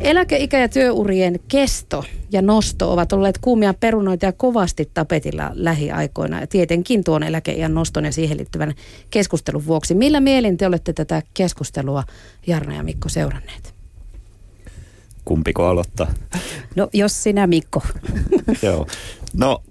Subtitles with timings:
[0.00, 6.40] Eläkeikä ja työurien kesto ja nosto ovat olleet kuumia perunoita ja kovasti tapetilla lähiaikoina.
[6.40, 8.74] Ja tietenkin tuon eläkeiän noston ja siihen liittyvän
[9.10, 9.94] keskustelun vuoksi.
[9.94, 12.04] Millä mielin te olette tätä keskustelua,
[12.46, 13.74] Jarno ja Mikko, seuranneet?
[15.24, 16.12] Kumpiko aloittaa?
[16.76, 17.82] No jos sinä Mikko.
[18.62, 18.86] Joo.
[19.34, 19.62] No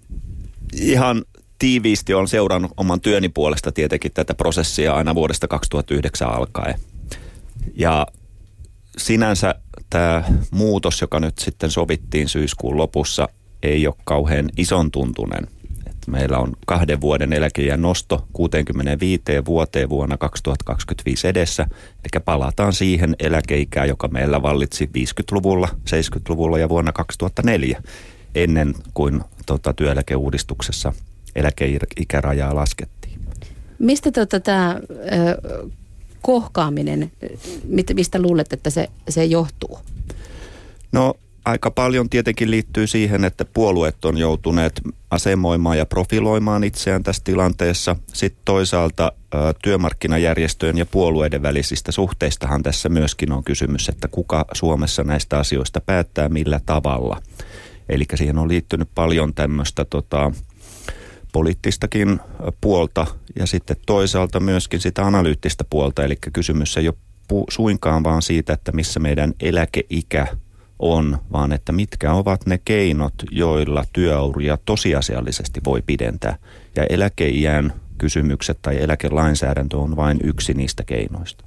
[0.74, 1.24] ihan
[1.60, 6.80] tiiviisti on seurannut oman työni puolesta tietenkin tätä prosessia aina vuodesta 2009 alkaen.
[7.76, 8.08] Ja
[8.98, 9.56] sinänsä
[9.90, 13.30] tämä muutos, joka nyt sitten sovittiin syyskuun lopussa,
[13.64, 15.48] ei ole kauhean ison tuntunen.
[15.88, 21.64] että meillä on kahden vuoden eläkeijän nosto 65 vuoteen vuonna 2025 edessä.
[21.74, 27.82] Eli palataan siihen eläkeikään, joka meillä vallitsi 50-luvulla, 70-luvulla ja vuonna 2004
[28.36, 30.94] ennen kuin tota, työeläkeuudistuksessa
[31.36, 33.20] eläkeikärajaa laskettiin.
[33.80, 34.80] Mistä tota, tämä
[36.22, 37.12] kohkaaminen,
[37.94, 39.80] mistä luulet, että se, se johtuu?
[40.92, 41.14] No
[41.46, 47.96] aika paljon tietenkin liittyy siihen, että puolueet on joutuneet asemoimaan ja profiloimaan itseään tässä tilanteessa.
[48.14, 49.12] Sitten toisaalta
[49.64, 56.30] työmarkkinajärjestöjen ja puolueiden välisistä suhteistahan tässä myöskin on kysymys, että kuka Suomessa näistä asioista päättää
[56.30, 57.22] millä tavalla.
[57.90, 60.32] Eli siihen on liittynyt paljon tämmöistä tota,
[61.32, 62.20] poliittistakin
[62.62, 63.08] puolta
[63.40, 66.04] ja sitten toisaalta myöskin sitä analyyttistä puolta.
[66.04, 70.28] Eli kysymys ei ole suinkaan vaan siitä, että missä meidän eläkeikä
[70.80, 76.38] on, vaan että mitkä ovat ne keinot, joilla työuria tosiasiallisesti voi pidentää.
[76.76, 81.46] Ja eläkeiän kysymykset tai eläkelainsäädäntö on vain yksi niistä keinoista.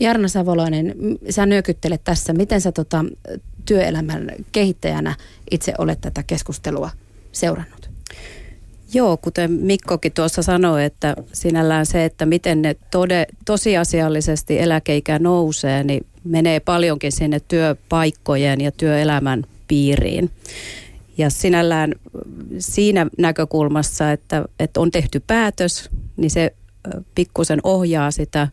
[0.00, 0.94] Jarno Savolainen,
[1.30, 2.32] sä nyökyttelet tässä.
[2.32, 3.04] Miten sä tota,
[3.64, 5.14] työelämän kehittäjänä
[5.50, 6.90] itse olet tätä keskustelua
[7.32, 7.95] seurannut?
[8.94, 15.84] Joo, kuten Mikkokin tuossa sanoi, että sinällään se, että miten ne tode, tosiasiallisesti eläkeikä nousee,
[15.84, 20.30] niin menee paljonkin sinne työpaikkojen ja työelämän piiriin.
[21.18, 21.92] Ja sinällään
[22.58, 26.54] siinä näkökulmassa, että, että on tehty päätös, niin se
[27.14, 28.48] pikkusen ohjaa sitä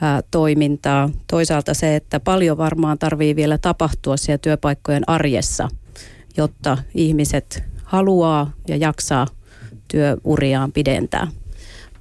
[0.00, 1.10] ää, toimintaa.
[1.26, 5.68] Toisaalta se, että paljon varmaan tarvii vielä tapahtua siellä työpaikkojen arjessa,
[6.36, 9.26] jotta ihmiset haluaa ja jaksaa
[9.96, 11.28] työuriaan pidentää.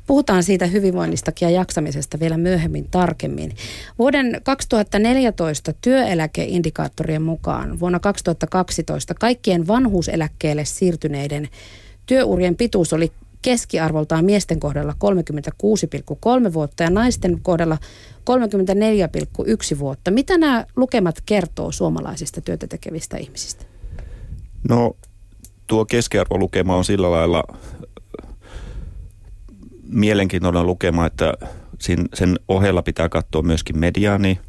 [0.07, 3.51] Puhutaan siitä hyvinvoinnistakin ja jaksamisesta vielä myöhemmin tarkemmin.
[4.00, 11.50] Vuoden 2014 työeläkeindikaattorien mukaan vuonna 2012 kaikkien vanhuuseläkkeelle siirtyneiden
[12.06, 13.11] työurien pituus oli
[13.41, 14.95] keskiarvoltaan miesten kohdalla
[16.47, 17.77] 36,3 vuotta ja naisten kohdalla
[19.73, 20.12] 34,1 vuotta.
[20.12, 23.66] Mitä nämä lukemat kertoo suomalaisista työtä tekevistä ihmisistä?
[24.69, 24.95] No
[25.68, 27.44] tuo keskiarvolukema on sillä lailla
[29.90, 31.34] mielenkiintoinen lukema, että
[32.14, 34.40] sen ohella pitää katsoa myöskin mediaani,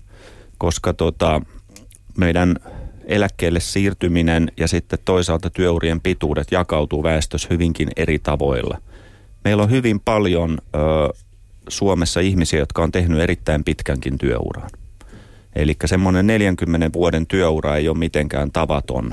[0.59, 1.43] koska tota,
[2.19, 2.57] meidän
[3.05, 8.79] eläkkeelle siirtyminen ja sitten toisaalta työurien pituudet jakautuu väestössä hyvinkin eri tavoilla.
[9.45, 10.79] Meillä on hyvin paljon ö,
[11.69, 14.71] Suomessa ihmisiä, jotka on tehnyt erittäin pitkänkin työuran.
[15.57, 19.13] Eli semmoinen 40 vuoden työura ei ole mitenkään tavaton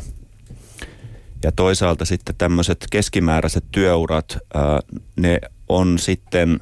[1.44, 4.80] ja toisaalta sitten tämmöiset keskimääräiset työurat, ää,
[5.16, 5.40] ne
[5.70, 6.60] on sitten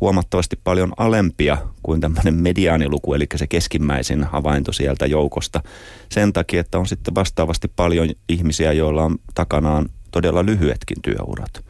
[0.00, 5.62] huomattavasti paljon alempia kuin tämmöinen mediaaniluku, eli se keskimmäisin havainto sieltä joukosta.
[6.08, 11.64] Sen takia, että on sitten vastaavasti paljon ihmisiä, joilla on takanaan todella lyhyetkin työurat.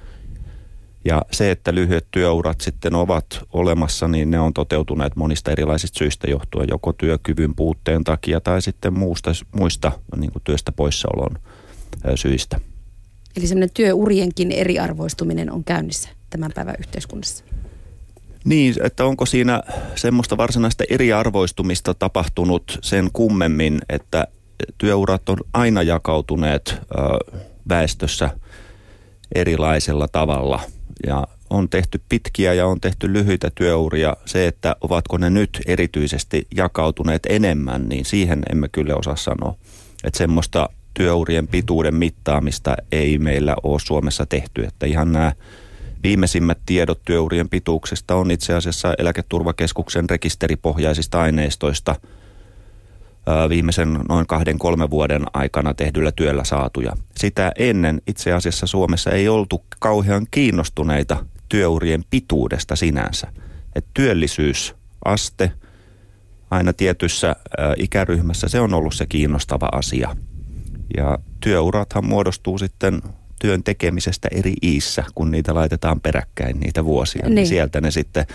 [1.05, 6.31] Ja se, että lyhyet työurat sitten ovat olemassa, niin ne on toteutuneet monista erilaisista syistä
[6.31, 11.39] johtuen, joko työkyvyn puutteen takia tai sitten muusta, muista niin kuin työstä poissaolon
[12.15, 12.61] syistä.
[13.37, 17.45] Eli semmoinen työurienkin eriarvoistuminen on käynnissä tämän päivän yhteiskunnassa.
[18.45, 19.63] Niin, että onko siinä
[19.95, 24.27] semmoista varsinaista eriarvoistumista tapahtunut sen kummemmin, että
[24.79, 26.83] työurat on aina jakautuneet ö,
[27.69, 28.31] väestössä
[29.35, 30.61] erilaisella tavalla
[31.07, 34.17] ja on tehty pitkiä ja on tehty lyhyitä työuria.
[34.25, 39.55] Se, että ovatko ne nyt erityisesti jakautuneet enemmän, niin siihen emme kyllä osaa sanoa.
[40.05, 44.65] Että semmoista työurien pituuden mittaamista ei meillä ole Suomessa tehty.
[44.65, 45.33] Että ihan nämä
[46.03, 51.95] viimeisimmät tiedot työurien pituuksista on itse asiassa eläketurvakeskuksen rekisteripohjaisista aineistoista
[53.49, 56.93] viimeisen noin kahden kolmen vuoden aikana tehdyllä työllä saatuja.
[57.17, 63.33] Sitä ennen itse asiassa Suomessa ei oltu kauhean kiinnostuneita työurien pituudesta sinänsä.
[63.75, 65.53] Et työllisyysaste
[66.51, 67.37] aina tietyssä
[67.77, 70.17] ikäryhmässä, se on ollut se kiinnostava asia–
[70.97, 73.03] ja työurathan muodostuu sitten
[73.41, 77.23] työn tekemisestä eri iissä, kun niitä laitetaan peräkkäin niitä vuosia.
[77.23, 77.35] Niin.
[77.35, 78.27] niin sieltä ne sitten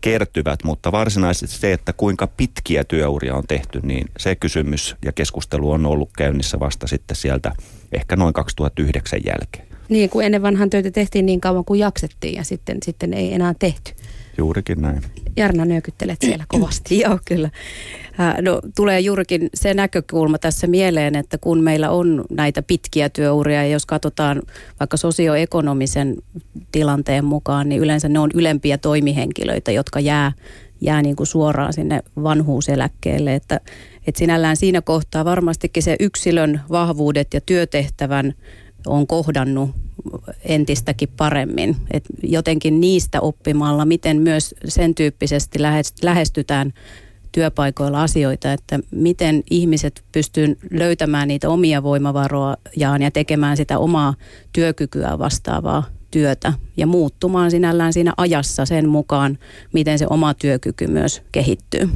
[0.00, 5.70] kertyvät, mutta varsinaisesti se, että kuinka pitkiä työuria on tehty, niin se kysymys ja keskustelu
[5.70, 7.52] on ollut käynnissä vasta sitten sieltä
[7.92, 9.68] ehkä noin 2009 jälkeen.
[9.88, 13.54] Niin, kun ennen vanhan töitä tehtiin niin kauan kuin jaksettiin ja sitten, sitten ei enää
[13.58, 13.92] tehty.
[14.38, 15.02] Juurikin näin.
[15.36, 17.00] Jarna nyökyttelet siellä kovasti.
[17.00, 17.50] Joo, kyllä.
[18.42, 23.68] No, tulee juurikin se näkökulma tässä mieleen, että kun meillä on näitä pitkiä työuria, ja
[23.68, 24.42] jos katsotaan
[24.80, 26.16] vaikka sosioekonomisen
[26.72, 30.32] tilanteen mukaan, niin yleensä ne on ylempiä toimihenkilöitä, jotka jää,
[30.80, 33.34] jää niin kuin suoraan sinne vanhuuseläkkeelle.
[33.34, 33.60] Että,
[34.06, 38.34] että sinällään siinä kohtaa varmastikin se yksilön vahvuudet ja työtehtävän
[38.86, 39.70] on kohdannut
[40.44, 41.76] entistäkin paremmin.
[41.90, 45.58] Et jotenkin niistä oppimalla, miten myös sen tyyppisesti
[46.02, 46.72] lähestytään
[47.38, 54.14] työpaikoilla asioita, että miten ihmiset pystyvät löytämään niitä omia voimavarojaan ja tekemään sitä omaa
[54.52, 59.38] työkykyä vastaavaa työtä ja muuttumaan sinällään siinä ajassa sen mukaan,
[59.72, 61.88] miten se oma työkyky myös kehittyy.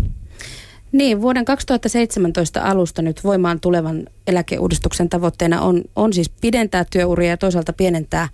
[0.92, 7.36] Niin, vuoden 2017 alusta nyt voimaan tulevan eläkeuudistuksen tavoitteena on, on siis pidentää työuria ja
[7.36, 8.28] toisaalta pienentää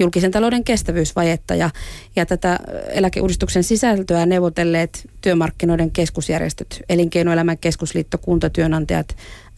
[0.00, 1.54] julkisen talouden kestävyysvajetta.
[1.54, 1.70] Ja,
[2.16, 2.58] ja tätä
[2.88, 9.16] eläkeuudistuksen sisältöä neuvotelleet työmarkkinoiden keskusjärjestöt, Elinkeinoelämän keskusliitto, kuntatyönantajat,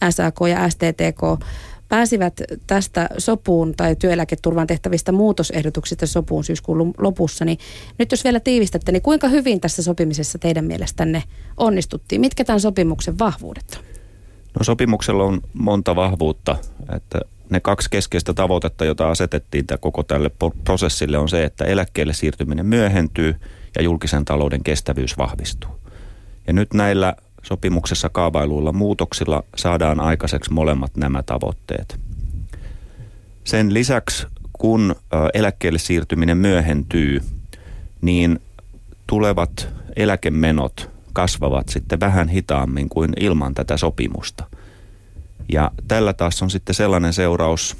[0.09, 1.45] SAK ja STTK
[1.89, 7.57] pääsivät tästä sopuun tai työeläketurvan tehtävistä muutosehdotuksista sopuun syyskuun lopussa, niin
[7.97, 11.23] nyt jos vielä tiivistätte, niin kuinka hyvin tässä sopimisessa teidän mielestänne
[11.57, 12.21] onnistuttiin?
[12.21, 13.85] Mitkä tämän sopimuksen vahvuudet on?
[14.59, 16.57] No sopimuksella on monta vahvuutta,
[16.95, 17.19] että
[17.49, 20.31] ne kaksi keskeistä tavoitetta, joita asetettiin koko tälle
[20.63, 23.35] prosessille on se, että eläkkeelle siirtyminen myöhentyy
[23.75, 25.71] ja julkisen talouden kestävyys vahvistuu.
[26.47, 31.99] Ja nyt näillä sopimuksessa kaavailuilla muutoksilla saadaan aikaiseksi molemmat nämä tavoitteet.
[33.43, 34.95] Sen lisäksi, kun
[35.33, 37.21] eläkkeelle siirtyminen myöhentyy,
[38.01, 38.39] niin
[39.07, 44.43] tulevat eläkemenot kasvavat sitten vähän hitaammin kuin ilman tätä sopimusta.
[45.51, 47.77] Ja tällä taas on sitten sellainen seuraus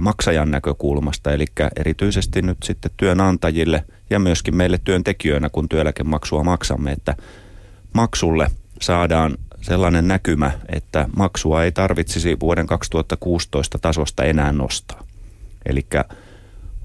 [0.00, 1.44] maksajan näkökulmasta, eli
[1.76, 7.16] erityisesti nyt sitten työnantajille ja myöskin meille työntekijöinä, kun työeläkemaksua maksamme, että
[7.92, 8.50] maksulle
[8.80, 15.02] saadaan sellainen näkymä, että maksua ei tarvitsisi vuoden 2016 tasosta enää nostaa.
[15.66, 15.86] Eli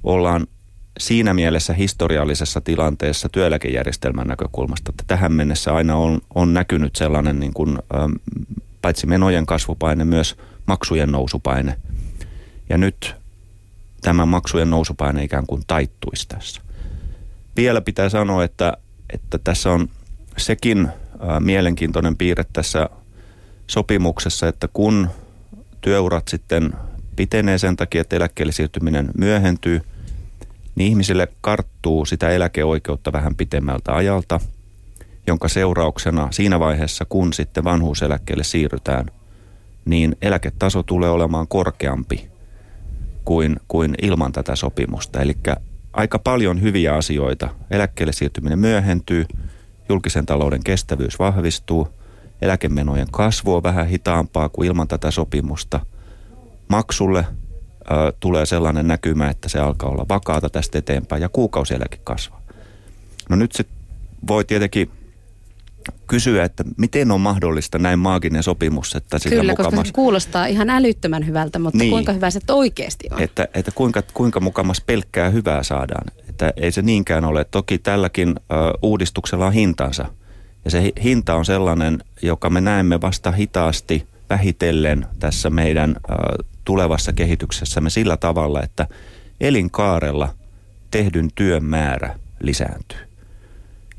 [0.04, 0.48] ollaan
[1.00, 7.54] siinä mielessä historiallisessa tilanteessa työeläkejärjestelmän näkökulmasta, että tähän mennessä aina on, on näkynyt sellainen niin
[7.54, 8.12] kuin, ähm,
[8.84, 10.36] paitsi menojen kasvupaine, myös
[10.66, 11.76] maksujen nousupaine.
[12.70, 13.16] Ja nyt
[14.02, 16.62] tämä maksujen nousupaine ikään kuin taittuisi tässä.
[17.58, 18.78] Vielä pitää sanoa, että,
[19.14, 19.90] että tässä on
[20.38, 20.88] sekin
[21.40, 22.90] mielenkiintoinen piirre tässä
[23.68, 25.10] sopimuksessa, että kun
[25.82, 26.74] työurat sitten
[27.16, 29.82] pitenee sen takia, että eläkkeelle siirtyminen myöhentyy,
[30.76, 34.40] niin ihmisille karttuu sitä eläkeoikeutta vähän pitemmältä ajalta,
[35.28, 39.06] jonka seurauksena siinä vaiheessa, kun sitten vanhuuseläkkeelle siirrytään,
[39.86, 42.28] niin eläketaso tulee olemaan korkeampi
[43.26, 45.22] kuin, kuin ilman tätä sopimusta.
[45.22, 45.38] Eli
[45.94, 47.50] aika paljon hyviä asioita.
[47.72, 49.26] Eläkkeelle siirtyminen myöhentyy–
[49.90, 51.88] julkisen talouden kestävyys vahvistuu,
[52.42, 55.86] eläkemenojen kasvu on vähän hitaampaa kuin ilman tätä sopimusta.
[56.68, 62.42] Maksulle ö, tulee sellainen näkymä, että se alkaa olla vakaata tästä eteenpäin ja kuukausieläke kasvaa.
[63.30, 63.66] No nyt se
[64.28, 64.92] voi tietenkin
[66.08, 69.74] kysyä, että miten on mahdollista näin maaginen sopimus, että sillä Kyllä, mukamas...
[69.74, 73.22] koska se kuulostaa ihan älyttömän hyvältä, mutta niin, kuinka hyvä se oikeasti on?
[73.22, 76.06] Että, että kuinka, kuinka mukamas pelkkää hyvää saadaan.
[76.30, 77.44] Että ei se niinkään ole.
[77.44, 80.06] Toki tälläkin ö, uudistuksella on hintansa.
[80.66, 86.14] Ja se hinta on sellainen, joka me näemme vasta hitaasti vähitellen tässä meidän ö,
[86.66, 88.88] tulevassa kehityksessämme sillä tavalla, että
[89.42, 90.34] elinkaarella
[90.92, 93.13] tehdyn työn määrä lisääntyy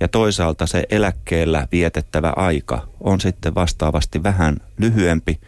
[0.01, 5.41] ja toisaalta se eläkkeellä vietettävä aika on sitten vastaavasti vähän lyhyempi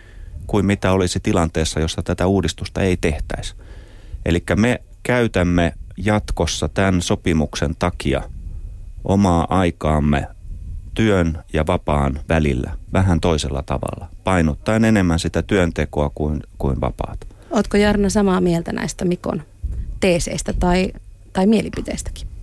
[0.47, 3.55] kuin mitä olisi tilanteessa, jossa tätä uudistusta ei tehtäisi.
[4.25, 8.23] Eli me käytämme jatkossa tämän sopimuksen takia
[9.05, 10.29] omaa aikaamme
[10.95, 17.27] työn ja vapaan välillä vähän toisella tavalla, painottaen enemmän sitä työntekoa kuin, kuin vapaata.
[17.51, 19.43] Oletko Jarna samaa mieltä näistä Mikon
[20.01, 20.93] teeseistä tai,
[21.33, 22.36] tai mielipiteistäkin?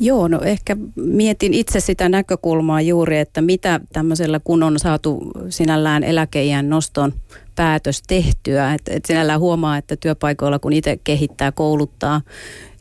[0.00, 6.04] Joo, no ehkä mietin itse sitä näkökulmaa juuri, että mitä tämmöisellä, kun on saatu sinällään
[6.04, 7.12] eläkeijän noston
[7.54, 8.74] päätös tehtyä.
[8.74, 12.20] Että et sinällään huomaa, että työpaikoilla kun itse kehittää, kouluttaa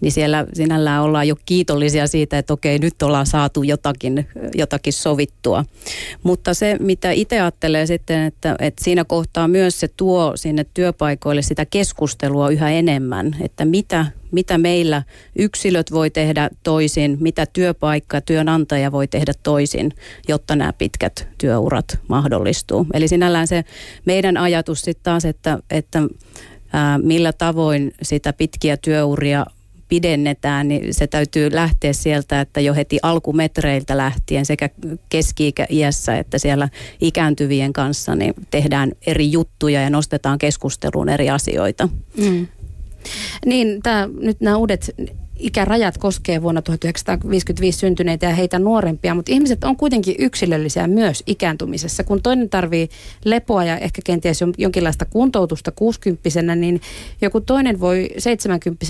[0.01, 5.65] niin siellä sinällään ollaan jo kiitollisia siitä, että okei, nyt ollaan saatu jotakin, jotakin sovittua.
[6.23, 11.41] Mutta se, mitä itse ajattelee sitten, että, että siinä kohtaa myös se tuo sinne työpaikoille
[11.41, 15.03] sitä keskustelua yhä enemmän, että mitä mitä meillä
[15.35, 19.93] yksilöt voi tehdä toisin, mitä työpaikka ja työnantaja voi tehdä toisin,
[20.27, 22.87] jotta nämä pitkät työurat mahdollistuu.
[22.93, 23.63] Eli sinällään se
[24.05, 26.01] meidän ajatus sitten taas, että, että
[27.03, 29.45] millä tavoin sitä pitkiä työuria
[29.91, 34.69] pidennetään, niin se täytyy lähteä sieltä, että jo heti alkumetreiltä lähtien sekä
[35.09, 36.69] keski-iässä että siellä
[37.01, 41.89] ikääntyvien kanssa niin tehdään eri juttuja ja nostetaan keskusteluun eri asioita.
[42.17, 42.47] Mm.
[43.45, 44.95] Niin, tää, nyt nämä uudet
[45.39, 52.03] ikärajat koskee vuonna 1955 syntyneitä ja heitä nuorempia, mutta ihmiset on kuitenkin yksilöllisiä myös ikääntymisessä.
[52.03, 52.89] Kun toinen tarvii
[53.25, 56.81] lepoa ja ehkä kenties jonkinlaista kuntoutusta 60 niin
[57.21, 58.85] joku toinen voi 70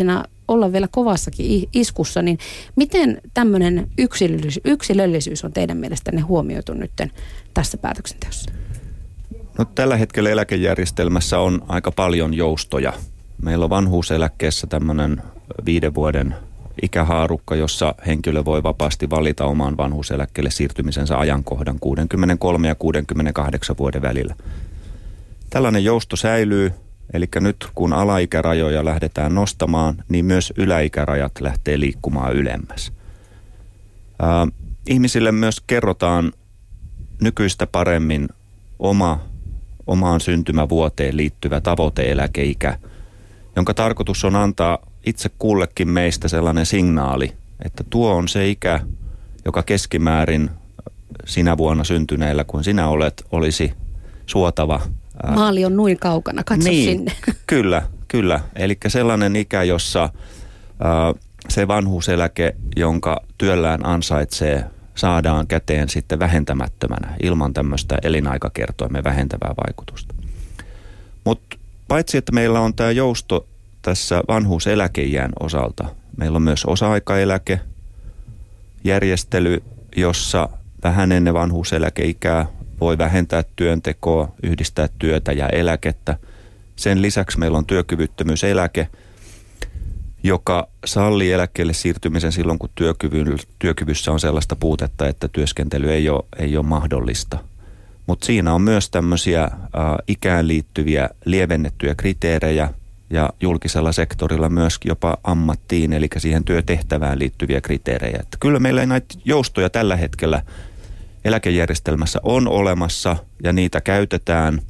[0.54, 2.38] olla vielä kovassakin iskussa, niin
[2.76, 6.92] miten tämmöinen yksilöllisyys, yksilöllisyys on teidän mielestänne huomioitu nyt
[7.54, 8.52] tässä päätöksenteossa?
[9.58, 12.94] No, tällä hetkellä eläkejärjestelmässä on aika paljon joustoja
[13.42, 15.22] Meillä on vanhuuseläkkeessä tämmöinen
[15.66, 16.36] viiden vuoden
[16.82, 24.36] ikähaarukka, jossa henkilö voi vapaasti valita omaan vanhuuseläkkeelle siirtymisensä ajankohdan 63 ja 68 vuoden välillä.
[25.50, 26.72] Tällainen jousto säilyy,
[27.14, 32.92] eli nyt kun alaikärajoja lähdetään nostamaan, niin myös yläikärajat lähtee liikkumaan ylemmäs.
[34.22, 34.48] Ää,
[34.88, 36.32] ihmisille myös kerrotaan
[37.22, 38.30] nykyistä paremmin
[38.80, 39.20] oma,
[39.88, 42.78] omaan syntymävuoteen liittyvä tavoiteeläkeikä–
[43.56, 47.34] jonka tarkoitus on antaa itse kullekin meistä sellainen signaali,
[47.66, 48.80] että tuo on se ikä,
[49.46, 50.50] joka keskimäärin
[51.26, 53.74] sinä vuonna syntyneellä, kun sinä olet, olisi
[54.26, 54.82] suotava.
[55.30, 57.12] Maali on noin kaukana, katso niin, sinne.
[57.48, 58.40] Kyllä, kyllä.
[58.56, 60.10] Eli sellainen ikä, jossa
[60.80, 61.14] ää,
[61.50, 70.16] se vanhuuseläke, jonka työllään ansaitsee, saadaan käteen sitten vähentämättömänä ilman tämmöistä elinaikakertoimen vähentävää vaikutusta.
[71.24, 73.48] Mutta paitsi että meillä on tämä jousto
[73.82, 75.86] tässä vanhuuseläkeijän osalta,
[76.18, 77.60] meillä on myös osa-aikaeläke,
[78.84, 79.64] järjestely,
[79.96, 80.50] jossa
[80.84, 82.46] vähän ennen vanhuuseläkeikää
[82.82, 86.18] voi vähentää työntekoa, yhdistää työtä ja eläkettä.
[86.76, 88.88] Sen lisäksi meillä on työkyvyttömyyseläke,
[90.24, 92.70] joka sallii eläkkeelle siirtymisen silloin, kun
[93.60, 97.38] työkyvyssä on sellaista puutetta, että työskentely ei ole, ei ole mahdollista–
[98.12, 99.52] mutta siinä on myös tämmöisiä
[100.08, 102.70] ikään liittyviä lievennettyjä kriteerejä
[103.10, 108.18] ja julkisella sektorilla myös jopa ammattiin, eli siihen työtehtävään liittyviä kriteerejä.
[108.22, 110.42] Että kyllä meillä näitä joustoja tällä hetkellä
[111.26, 114.62] eläkejärjestelmässä on olemassa ja niitä käytetään.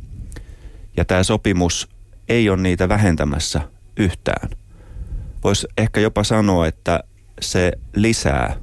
[0.97, 1.89] Ja tämä sopimus
[2.29, 3.61] ei ole niitä vähentämässä
[3.97, 4.49] yhtään.
[5.43, 7.03] Voisi ehkä jopa sanoa, että
[7.41, 8.55] se lisää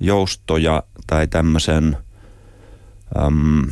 [0.00, 1.96] joustoja tai tämmöisen...
[3.26, 3.66] Um,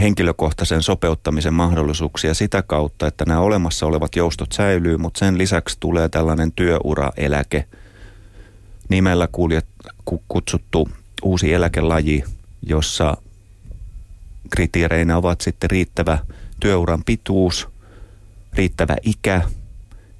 [0.00, 6.08] henkilökohtaisen sopeuttamisen mahdollisuuksia sitä kautta, että nämä olemassa olevat joustot säilyy, mutta sen lisäksi tulee
[6.08, 7.64] tällainen työuraeläke,
[8.88, 9.66] nimellä kuljet,
[10.28, 10.88] kutsuttu
[11.22, 12.24] uusi eläkelaji,
[12.68, 13.16] jossa
[14.50, 16.18] kriteereinä ovat sitten riittävä
[16.60, 17.68] työuran pituus,
[18.52, 19.42] riittävä ikä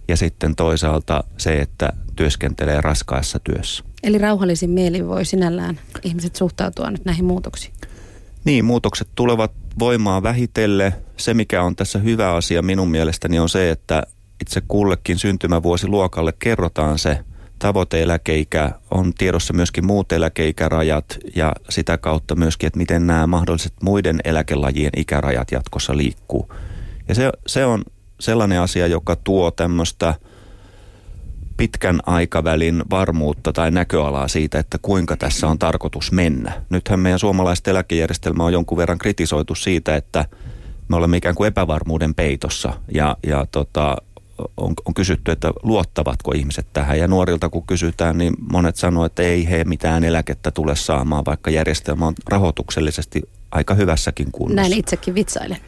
[0.08, 3.84] ja sitten toisaalta se, että työskentelee raskaassa työssä.
[4.02, 7.74] Eli rauhallisin mieli voi sinällään ihmiset suhtautua nyt näihin muutoksiin?
[8.44, 10.92] Niin, muutokset tulevat voimaan vähitelle.
[11.16, 14.02] Se, mikä on tässä hyvä asia minun mielestäni on se, että
[14.40, 17.18] itse kullekin syntymävuosiluokalle kerrotaan se
[17.58, 24.20] tavoiteeläkeikä, on tiedossa myöskin muut eläkeikärajat ja sitä kautta myöskin, että miten nämä mahdolliset muiden
[24.24, 26.52] eläkelajien ikärajat jatkossa liikkuu.
[27.08, 27.82] Ja se, se on
[28.20, 30.14] sellainen asia, joka tuo tämmöistä–
[31.58, 36.52] pitkän aikavälin varmuutta tai näköalaa siitä, että kuinka tässä on tarkoitus mennä.
[36.70, 40.24] Nythän meidän suomalaista eläkejärjestelmä on jonkun verran kritisoitu siitä, että
[40.88, 43.96] me olemme ikään kuin epävarmuuden peitossa ja, ja tota,
[44.56, 46.98] on, on kysytty, että luottavatko ihmiset tähän.
[46.98, 51.50] Ja nuorilta kun kysytään, niin monet sanoo, että ei he mitään eläkettä tule saamaan, vaikka
[51.50, 54.60] järjestelmä on rahoituksellisesti aika hyvässäkin kunnossa.
[54.60, 55.58] Näin itsekin vitsailen.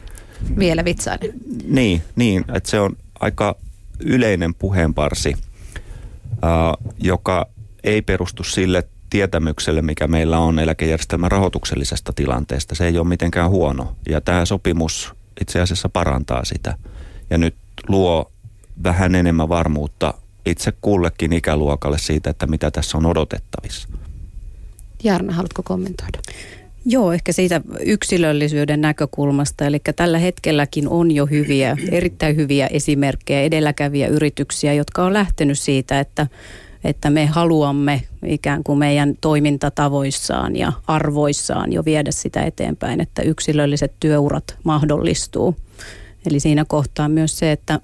[0.59, 1.33] Vielä vitsailen.
[1.65, 3.55] Niin, niin että se on aika
[3.99, 5.35] yleinen puheenparsi–
[6.99, 7.45] joka
[7.83, 12.75] ei perustu sille tietämykselle, mikä meillä on eläkejärjestelmän rahoituksellisesta tilanteesta.
[12.75, 13.95] Se ei ole mitenkään huono.
[14.09, 16.77] Ja tämä sopimus itse asiassa parantaa sitä.
[17.29, 17.55] Ja nyt
[17.87, 18.31] luo
[18.83, 20.13] vähän enemmän varmuutta
[20.45, 23.87] itse kullekin ikäluokalle siitä, että mitä tässä on odotettavissa.
[25.03, 26.19] Jarna, haluatko kommentoida?
[26.85, 29.65] Joo, ehkä siitä yksilöllisyyden näkökulmasta.
[29.65, 35.99] Eli tällä hetkelläkin on jo hyviä, erittäin hyviä esimerkkejä, edelläkäviä yrityksiä, jotka on lähtenyt siitä,
[35.99, 36.27] että
[36.83, 43.93] että me haluamme ikään kuin meidän toimintatavoissaan ja arvoissaan jo viedä sitä eteenpäin, että yksilölliset
[43.99, 45.55] työurat mahdollistuu.
[46.25, 47.79] Eli siinä kohtaa myös se, että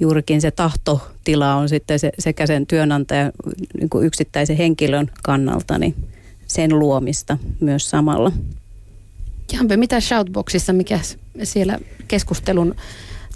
[0.00, 3.32] juurikin se tahtotila on sitten se, sekä sen työnantajan
[3.78, 5.94] niin kuin yksittäisen henkilön kannalta, niin
[6.46, 8.32] sen luomista myös samalla.
[9.52, 11.00] Jampe, mitä Shoutboxissa, mikä
[11.42, 11.78] siellä
[12.08, 12.74] keskustelun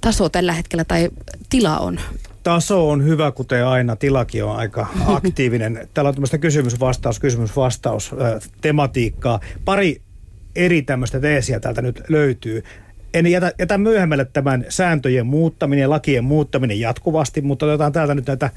[0.01, 1.11] taso tällä hetkellä tai
[1.49, 2.01] tila on?
[2.43, 3.97] Taso on hyvä, kuten aina.
[3.97, 5.89] Tilakin on aika aktiivinen.
[5.95, 8.15] Täällä on tämmöistä kysymys-vastaus, kysymys-vastaus
[8.61, 9.41] tematiikkaa.
[9.65, 10.03] Pari
[10.57, 12.65] eri tämmöistä teesiä täältä nyt löytyy
[13.15, 18.27] en jätä, jätä myöhemmälle tämän sääntöjen muuttaminen ja lakien muuttaminen jatkuvasti, mutta otetaan täältä nyt
[18.27, 18.51] näitä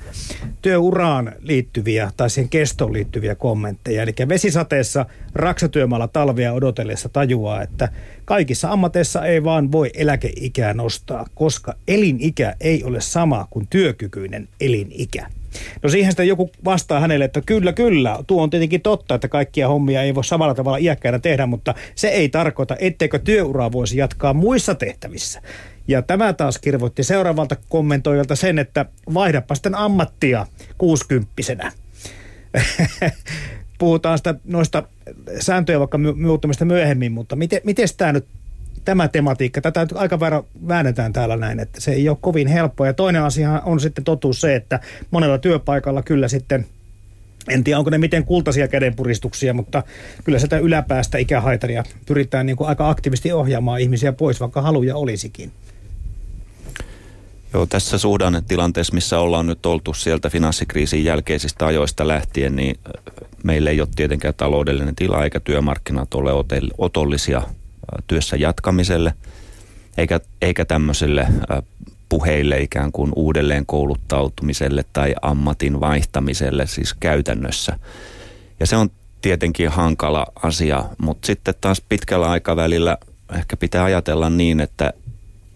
[0.61, 4.03] työuraan liittyviä tai siihen kestoon liittyviä kommentteja.
[4.03, 7.89] Eli vesisateessa raksatyömaalla talvia odotellessa tajuaa, että
[8.25, 15.27] kaikissa ammateissa ei vaan voi eläkeikää nostaa, koska elinikä ei ole sama kuin työkykyinen elinikä.
[15.83, 19.67] No siihen sitten joku vastaa hänelle, että kyllä, kyllä, tuo on tietenkin totta, että kaikkia
[19.67, 24.33] hommia ei voi samalla tavalla iäkkäänä tehdä, mutta se ei tarkoita, etteikö työuraa voisi jatkaa
[24.33, 25.41] muissa tehtävissä.
[25.87, 30.45] Ja tämä taas kirvoitti seuraavalta kommentoijalta sen, että vaihdapa sitten ammattia
[30.77, 31.71] kuusikymppisenä.
[33.79, 34.83] Puhutaan sitä noista
[35.39, 38.25] sääntöjä vaikka muuttamista myöhemmin, mutta miten, miten tämä nyt
[38.87, 42.87] tämä tematiikka, tätä aika verran väännetään täällä näin, että se ei ole kovin helppoa.
[42.87, 44.79] Ja toinen asia on sitten totuus se, että
[45.11, 46.65] monella työpaikalla kyllä sitten
[47.49, 49.83] en tiedä, onko ne miten kultaisia kädenpuristuksia, mutta
[50.23, 55.51] kyllä sitä yläpäästä ikähaitaria pyritään niin kuin aika aktiivisesti ohjaamaan ihmisiä pois, vaikka haluja olisikin.
[57.53, 62.79] Joo, tässä suhdannetilanteessa, missä ollaan nyt oltu sieltä finanssikriisin jälkeisistä ajoista lähtien, niin
[63.43, 66.31] meillä ei ole tietenkään taloudellinen tila eikä työmarkkinat ole
[66.77, 67.41] otollisia
[68.07, 69.13] työssä jatkamiselle,
[69.97, 71.27] eikä, eikä tämmöiselle
[72.09, 77.79] puheille ikään kuin uudelleen kouluttautumiselle tai ammatin vaihtamiselle siis käytännössä.
[78.59, 78.89] Ja se on
[79.21, 82.97] tietenkin hankala asia, mutta sitten taas pitkällä aikavälillä
[83.35, 84.93] ehkä pitää ajatella niin, että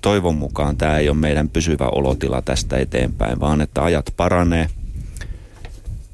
[0.02, 4.70] toivon mukaan tämä ei ole meidän pysyvä olotila tästä eteenpäin, vaan että ajat paranee,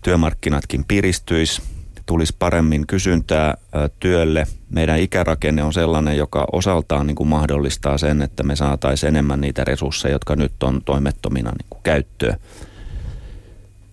[0.02, 1.62] työmarkkinatkin piristyisi,
[2.08, 3.58] tulisi paremmin kysyntää
[4.00, 4.48] työlle.
[4.70, 9.64] Meidän ikärakenne on sellainen, joka osaltaan niin kuin mahdollistaa sen, että me saataisiin enemmän niitä
[9.64, 12.40] resursseja, jotka nyt on toimettomina niin kuin käyttöön.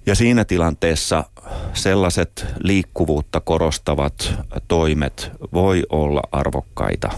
[0.06, 1.24] Ja siinä tilanteessa
[1.74, 4.34] sellaiset liikkuvuutta korostavat
[4.68, 7.10] toimet voi olla arvokkaita,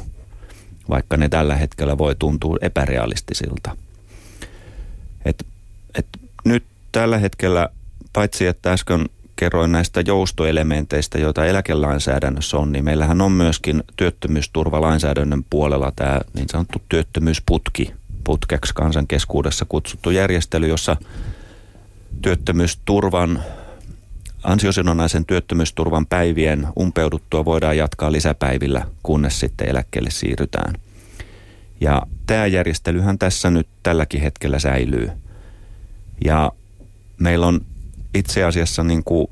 [0.89, 3.77] vaikka ne tällä hetkellä voi tuntua epärealistisilta.
[5.25, 5.47] Et,
[5.99, 6.07] et
[6.45, 7.69] nyt tällä hetkellä,
[8.13, 15.93] paitsi että äsken kerroin näistä joustoelementeistä, joita eläkelainsäädännössä on, niin meillähän on myöskin työttömyysturvalainsäädännön puolella
[15.97, 17.93] tämä niin sanottu työttömyysputki,
[18.25, 20.97] putkeksi kansan keskuudessa kutsuttu järjestely, jossa
[22.23, 23.43] työttömyysturvan
[24.43, 30.75] ansiosidonnaisen työttömyysturvan päivien umpeuduttua voidaan jatkaa lisäpäivillä, kunnes sitten eläkkeelle siirrytään.
[31.81, 35.11] Ja tämä järjestelyhän tässä nyt tälläkin hetkellä säilyy.
[36.25, 36.53] Ja
[37.21, 37.61] meillä on
[38.15, 39.27] itse asiassa niin kuin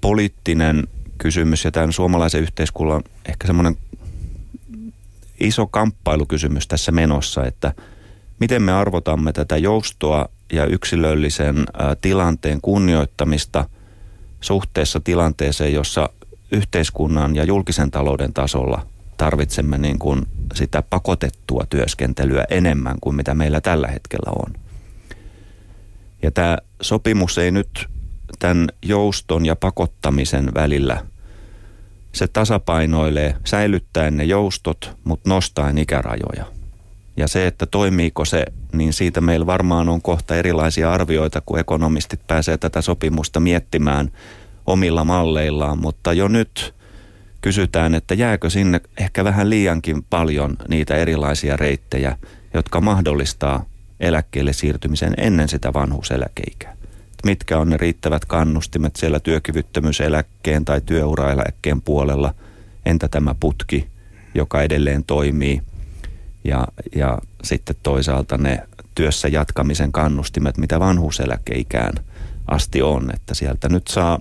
[0.00, 3.76] poliittinen kysymys ja tämän suomalaisen yhteiskunnan ehkä semmoinen
[5.40, 7.72] iso kamppailukysymys tässä menossa, että
[8.40, 11.66] miten me arvotamme tätä joustoa ja yksilöllisen
[12.00, 13.68] tilanteen kunnioittamista
[14.40, 16.08] suhteessa tilanteeseen, jossa
[16.52, 23.60] yhteiskunnan ja julkisen talouden tasolla tarvitsemme niin kuin sitä pakotettua työskentelyä enemmän kuin mitä meillä
[23.60, 24.52] tällä hetkellä on.
[26.22, 27.88] Ja tämä sopimus ei nyt
[28.38, 31.06] tämän jouston ja pakottamisen välillä.
[32.12, 36.44] Se tasapainoilee säilyttäen ne joustot, mutta nostaen ikärajoja.
[37.16, 42.26] Ja se, että toimiiko se, niin siitä meillä varmaan on kohta erilaisia arvioita, kun ekonomistit
[42.26, 44.12] pääsee tätä sopimusta miettimään
[44.66, 46.74] omilla malleillaan, mutta jo nyt
[47.40, 52.16] kysytään, että jääkö sinne ehkä vähän liiankin paljon niitä erilaisia reittejä,
[52.54, 53.64] jotka mahdollistaa
[54.00, 56.75] eläkkeelle siirtymisen ennen sitä vanhuuseläkeikää
[57.26, 62.34] mitkä on ne riittävät kannustimet siellä työkyvyttömyyseläkkeen tai työuraeläkkeen puolella.
[62.86, 63.88] Entä tämä putki,
[64.34, 65.62] joka edelleen toimii?
[66.44, 68.62] Ja, ja sitten toisaalta ne
[68.94, 71.94] työssä jatkamisen kannustimet, mitä vanhuuseläkeikään
[72.48, 73.10] asti on.
[73.14, 74.20] Että sieltä nyt saa,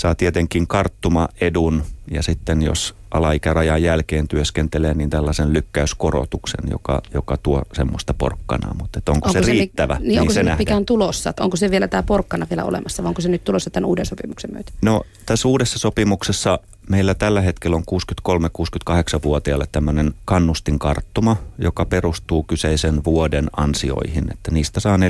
[0.00, 7.36] saa tietenkin karttuma edun ja sitten jos alaikärajan jälkeen työskentelee, niin tällaisen lykkäyskorotuksen, joka, joka
[7.36, 8.74] tuo semmoista porkkanaa.
[8.74, 11.32] Mutta onko, onko se, se riittävä, niin, niin onko se, se mikä on tulossa?
[11.40, 14.52] Onko se vielä tämä porkkana vielä olemassa vai onko se nyt tulossa tämän uuden sopimuksen
[14.52, 14.72] myötä?
[14.82, 16.58] No tässä uudessa sopimuksessa
[16.88, 17.84] meillä tällä hetkellä on
[18.28, 24.32] 63-68-vuotiaille tämmöinen kannustinkarttuma, joka perustuu kyseisen vuoden ansioihin.
[24.32, 25.02] Että niistä saa 4,5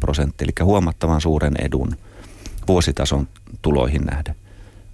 [0.00, 1.96] prosenttia, eli huomattavan suuren edun.
[2.68, 3.28] Vuositason
[3.62, 4.36] tuloihin nähden.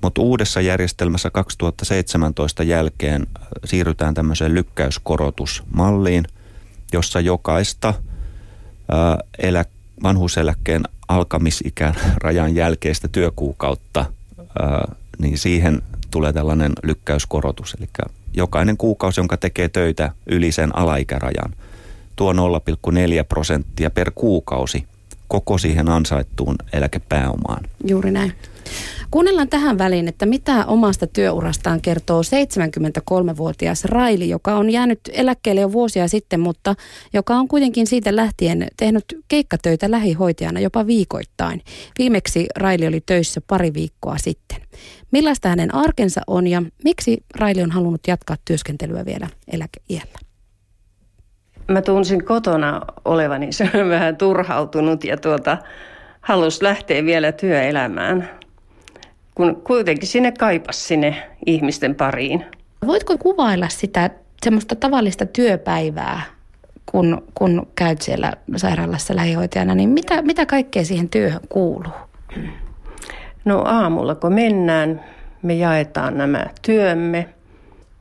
[0.03, 3.27] Mutta uudessa järjestelmässä 2017 jälkeen
[3.65, 6.25] siirrytään tämmöiseen lykkäyskorotusmalliin,
[6.93, 7.95] jossa jokaista
[8.89, 9.65] ää, elä,
[10.03, 14.05] vanhuuseläkkeen alkamisikän rajan jälkeistä työkuukautta,
[14.59, 17.77] ää, niin siihen tulee tällainen lykkäyskorotus.
[17.79, 17.89] Eli
[18.35, 21.55] jokainen kuukausi, jonka tekee töitä yli sen alaikärajan,
[22.17, 22.39] tuo 0,4
[23.29, 24.87] prosenttia per kuukausi
[25.31, 27.65] koko siihen ansaittuun eläkepääomaan.
[27.87, 28.33] Juuri näin.
[29.11, 35.73] Kuunnellaan tähän väliin, että mitä omasta työurastaan kertoo 73-vuotias Raili, joka on jäänyt eläkkeelle jo
[35.73, 36.75] vuosia sitten, mutta
[37.13, 41.63] joka on kuitenkin siitä lähtien tehnyt keikkatöitä lähihoitajana jopa viikoittain.
[41.99, 44.59] Viimeksi Raili oli töissä pari viikkoa sitten.
[45.13, 50.30] Millaista hänen arkensa on ja miksi Raili on halunnut jatkaa työskentelyä vielä eläkeiällä?
[51.71, 55.59] Mä tunsin kotona olevani se vähän turhautunut ja tuota,
[56.21, 58.29] halusi lähteä vielä työelämään
[59.41, 62.45] kun kuitenkin sinne kaipas sinne ihmisten pariin.
[62.87, 64.11] Voitko kuvailla sitä
[64.43, 66.23] semmoista tavallista työpäivää,
[66.87, 71.93] kun, kun käyt siellä sairaalassa lähihoitajana, niin mitä, mitä kaikkea siihen työhön kuuluu?
[73.45, 75.05] No aamulla kun mennään,
[75.43, 77.29] me jaetaan nämä työmme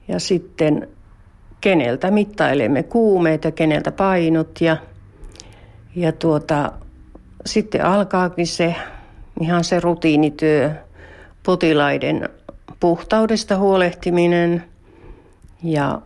[0.07, 0.87] ja sitten
[1.61, 4.77] keneltä mittailemme kuumeet ja keneltä painot ja,
[5.95, 6.71] ja tuota,
[7.45, 8.75] sitten alkaakin se
[9.41, 10.71] ihan se rutiinityö,
[11.43, 12.29] potilaiden
[12.79, 14.63] puhtaudesta huolehtiminen
[15.63, 16.01] ja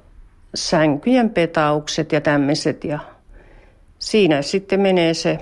[0.55, 2.83] sänkyjen petaukset ja tämmöiset.
[2.83, 2.99] Ja
[3.99, 5.39] siinä sitten menee se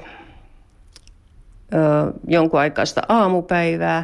[1.73, 4.03] ö, jonkun aikaista aamupäivää.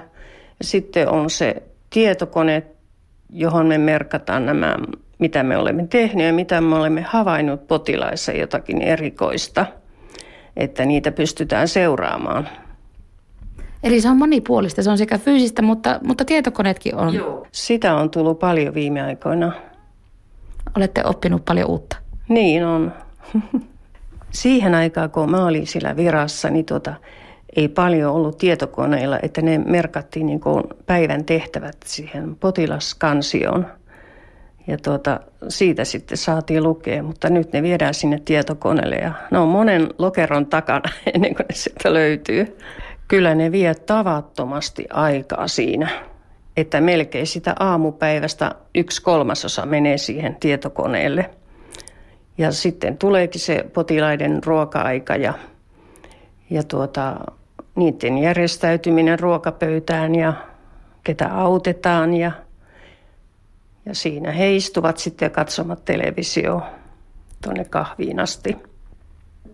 [0.62, 2.64] Sitten on se tietokone,
[3.30, 4.78] johon me merkataan nämä,
[5.20, 9.66] mitä me olemme tehneet ja mitä me olemme havainnut potilaissa jotakin erikoista,
[10.58, 12.50] että niitä pystytään seuraamaan.
[13.84, 17.14] Eli se on monipuolista, se on sekä fyysistä, mutta, mutta tietokoneetkin on.
[17.14, 17.48] Joo.
[17.52, 19.52] Sitä on tullut paljon viime aikoina.
[20.78, 21.98] Olette oppinut paljon uutta.
[22.30, 22.94] Niin on.
[24.32, 26.94] Siihen aikaan, kun mä olin sillä virassa, niin tota,
[27.56, 33.66] ei paljon ollut tietokoneilla, että ne merkattiin niin kuin päivän tehtävät siihen potilaskansioon.
[34.68, 39.48] Ja tuota, siitä sitten saatiin lukea, mutta nyt ne viedään sinne tietokoneelle ja ne on
[39.48, 42.58] monen lokeron takana ennen kuin ne sieltä löytyy
[43.08, 45.90] kyllä ne vie tavattomasti aikaa siinä,
[46.58, 51.30] että melkein sitä aamupäivästä yksi kolmasosa menee siihen tietokoneelle.
[52.38, 55.34] Ja sitten tuleekin se potilaiden ruoka-aika ja,
[56.50, 57.16] ja tuota,
[57.76, 60.34] niiden järjestäytyminen ruokapöytään ja
[61.04, 62.32] ketä autetaan ja,
[63.88, 66.62] ja siinä he istuvat sitten katsomat televisio
[67.42, 68.58] tuonne kahviin asti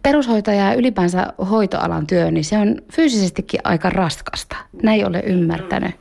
[0.03, 4.55] perushoitaja ja ylipäänsä hoitoalan työ, niin se on fyysisestikin aika raskasta.
[4.83, 5.95] Näin ole ymmärtänyt.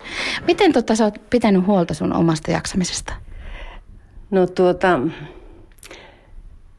[0.46, 3.12] Miten tota, sä oot pitänyt huolta sun omasta jaksamisesta?
[4.30, 5.00] No tuota,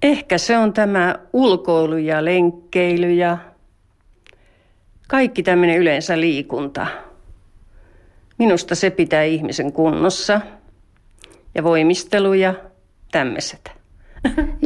[0.04, 3.38] ehkä se on tämä ulkoilu ja lenkkeily ja
[5.08, 6.88] kaikki tämmöinen yleensä liikunta.
[8.38, 10.42] Minusta se pitää ihmisen kunnossa
[11.56, 12.54] ja voimistelu ja
[13.12, 13.72] tämmöiset.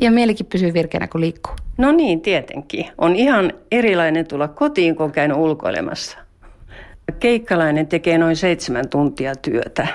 [0.02, 1.54] Ja mielikin pysyy virkeänä, kun liikkuu.
[1.78, 2.86] No niin, tietenkin.
[2.98, 6.18] On ihan erilainen tulla kotiin, kun on käynyt ulkoilemassa.
[7.20, 9.88] Keikkalainen tekee noin seitsemän tuntia työtä.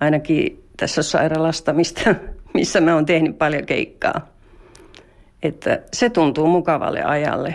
[0.00, 2.14] Ainakin tässä sairaalasta, mistä,
[2.54, 4.28] missä mä oon tehnyt paljon keikkaa.
[5.42, 7.54] Että se tuntuu mukavalle ajalle.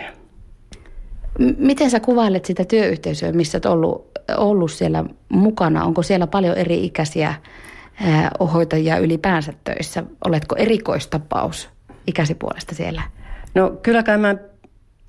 [1.58, 5.84] Miten sä kuvailet sitä työyhteisöä, missä olet ollut, ollut siellä mukana?
[5.84, 7.34] Onko siellä paljon eri ikäisiä
[8.52, 10.04] hoitajia ylipäänsä töissä?
[10.24, 11.70] Oletko erikoistapaus
[12.06, 13.02] ikäsi puolesta siellä?
[13.54, 14.34] No kyllä kai mä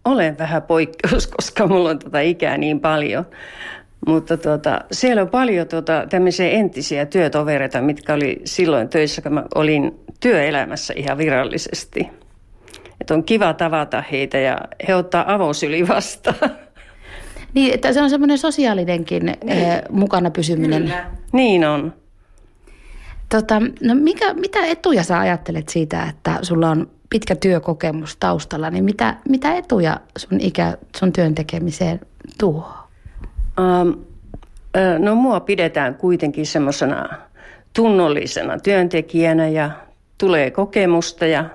[0.06, 3.26] olen vähän poikkeus, koska mulla on tota ikää niin paljon.
[4.08, 9.44] Mutta tota, siellä on paljon tota, tämmöisiä entisiä työtovereita, mitkä oli silloin töissä, kun mä
[9.56, 12.10] olin työelämässä ihan virallisesti.
[13.02, 16.52] Että on kiva tavata heitä ja he ottaa avosyli vastaan.
[17.54, 19.82] Niin, että se on semmoinen sosiaalinenkin niin.
[19.90, 20.82] mukana pysyminen.
[20.82, 21.06] Kyllä.
[21.32, 21.94] Niin on.
[23.30, 28.84] Tota, no mikä, mitä etuja sä ajattelet siitä, että sulla on pitkä työkokemus taustalla, niin
[28.84, 32.00] mitä, mitä etuja sun ikä sun työn tekemiseen
[32.38, 32.74] tuo?
[33.60, 34.06] Um,
[35.00, 37.10] no mua pidetään kuitenkin semmoisena
[37.74, 39.72] tunnollisena työntekijänä ja
[40.18, 41.50] tulee kokemusta ja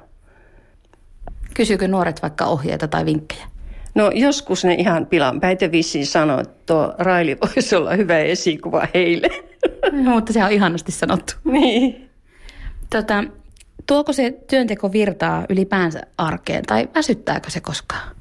[1.54, 3.46] Kysyykö nuoret vaikka ohjeita tai vinkkejä?
[3.94, 8.88] No joskus ne ihan pilan päitä vissiin sanoo, että tuo Raili voisi olla hyvä esikuva
[8.94, 9.28] heille.
[9.92, 11.34] No, mutta se on ihanasti sanottu.
[11.44, 12.10] Niin.
[12.90, 13.24] Tota,
[13.86, 18.16] tuoko se työnteko virtaa ylipäänsä arkeen tai väsyttääkö se koskaan?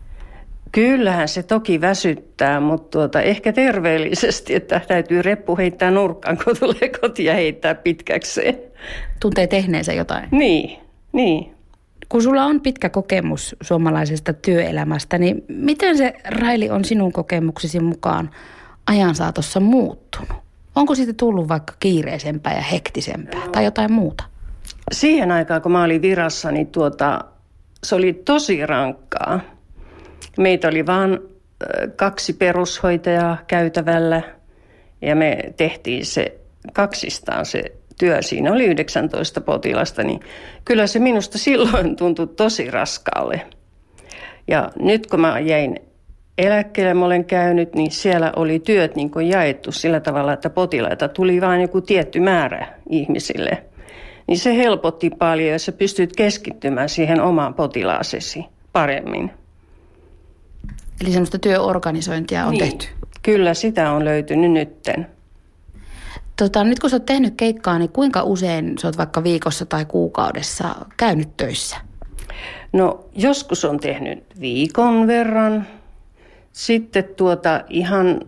[0.71, 6.91] Kyllähän se toki väsyttää, mutta tuota, ehkä terveellisesti, että täytyy reppu heittää nurkkaan, kun tulee
[7.01, 8.57] kotiin ja heittää pitkäkseen.
[9.19, 10.27] Tuntee tehneensä jotain.
[10.31, 10.79] Niin,
[11.13, 11.55] niin.
[12.09, 18.29] Kun sulla on pitkä kokemus suomalaisesta työelämästä, niin miten se Raili on sinun kokemuksesi mukaan
[18.87, 20.50] ajan saatossa muuttunut?
[20.75, 24.23] Onko siitä tullut vaikka kiireisempää ja hektisempää tai jotain muuta?
[24.91, 27.19] Siihen aikaan, kun mä olin virassa, niin tuota,
[27.83, 29.39] se oli tosi rankkaa.
[30.37, 31.19] Meitä oli vain
[31.95, 34.21] kaksi perushoitajaa käytävällä
[35.01, 36.39] ja me tehtiin se
[36.73, 37.63] kaksistaan se
[37.99, 38.21] työ.
[38.21, 40.19] Siinä oli 19 potilasta, niin
[40.65, 43.41] kyllä se minusta silloin tuntui tosi raskaalle.
[44.47, 45.79] Ja nyt kun mä jäin
[46.37, 51.07] eläkkeelle, mä olen käynyt, niin siellä oli työt niin kuin jaettu sillä tavalla, että potilaita
[51.07, 53.63] tuli vain joku tietty määrä ihmisille.
[54.27, 59.31] Niin se helpotti paljon ja sä pystyt keskittymään siihen omaan potilaasesi paremmin.
[61.01, 62.59] Eli semmoista työorganisointia on niin.
[62.59, 62.87] tehty.
[63.23, 65.07] Kyllä, sitä on löytynyt nytten.
[66.37, 69.85] Tota, nyt kun sä oot tehnyt keikkaa, niin kuinka usein sä oot vaikka viikossa tai
[69.85, 71.77] kuukaudessa käynyt töissä?
[72.73, 75.67] No joskus on tehnyt viikon verran.
[76.53, 78.21] Sitten tuota ihan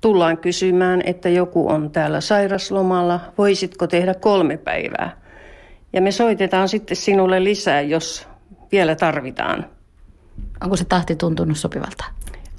[0.00, 5.20] tullaan kysymään, että joku on täällä sairaslomalla, voisitko tehdä kolme päivää?
[5.92, 8.28] Ja me soitetaan sitten sinulle lisää, jos
[8.72, 9.66] vielä tarvitaan.
[10.62, 12.04] Onko se tahti tuntunut sopivalta?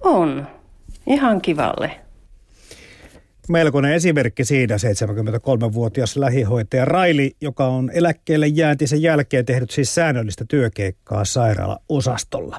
[0.02, 0.48] On.
[1.08, 2.00] Ihan kivalle.
[3.52, 11.26] Melkoinen esimerkki siinä 73-vuotias lähihoitaja Raili, joka on eläkkeelle jääntisen jälkeen tehnyt siis säännöllistä työkeikkaa
[11.26, 12.58] sairaalaosastolla.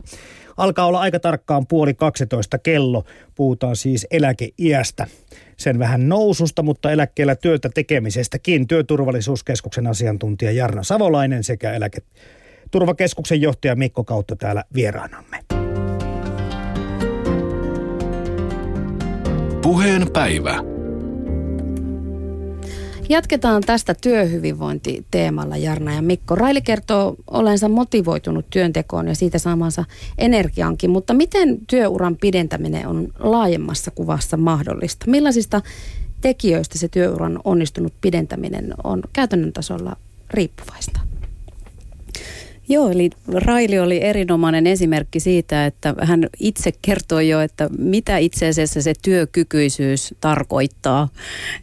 [0.56, 3.04] Alkaa olla aika tarkkaan puoli 12 kello.
[3.34, 5.06] Puhutaan siis eläkeiästä.
[5.56, 8.66] Sen vähän noususta, mutta eläkkeellä työtä tekemisestäkin.
[8.66, 15.38] Työturvallisuuskeskuksen asiantuntija Jarna Savolainen sekä eläketurvakeskuksen johtaja Mikko Kautta täällä vieraanamme.
[19.62, 20.71] Puheen päivä.
[23.08, 26.34] Jatketaan tästä työhyvinvointiteemalla Jarna ja Mikko.
[26.34, 29.84] Raili kertoo olensa motivoitunut työntekoon ja siitä saamansa
[30.18, 35.06] energiankin, mutta miten työuran pidentäminen on laajemmassa kuvassa mahdollista?
[35.10, 35.62] Millaisista
[36.20, 39.96] tekijöistä se työuran onnistunut pidentäminen on käytännön tasolla
[40.30, 41.00] riippuvaista?
[42.72, 48.48] Joo, eli Raili oli erinomainen esimerkki siitä, että hän itse kertoi jo, että mitä itse
[48.48, 51.08] asiassa se työkykyisyys tarkoittaa.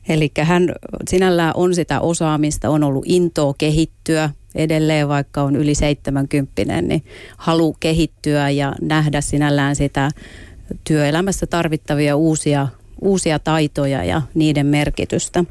[0.10, 0.76] Eli hän
[1.10, 7.04] sinällään on sitä osaamista, on ollut intoa kehittyä edelleen, vaikka on yli 70, niin
[7.38, 10.12] halu kehittyä ja nähdä sinällään sitä
[10.84, 12.68] työelämässä tarvittavia uusia,
[13.02, 15.44] uusia taitoja ja niiden merkitystä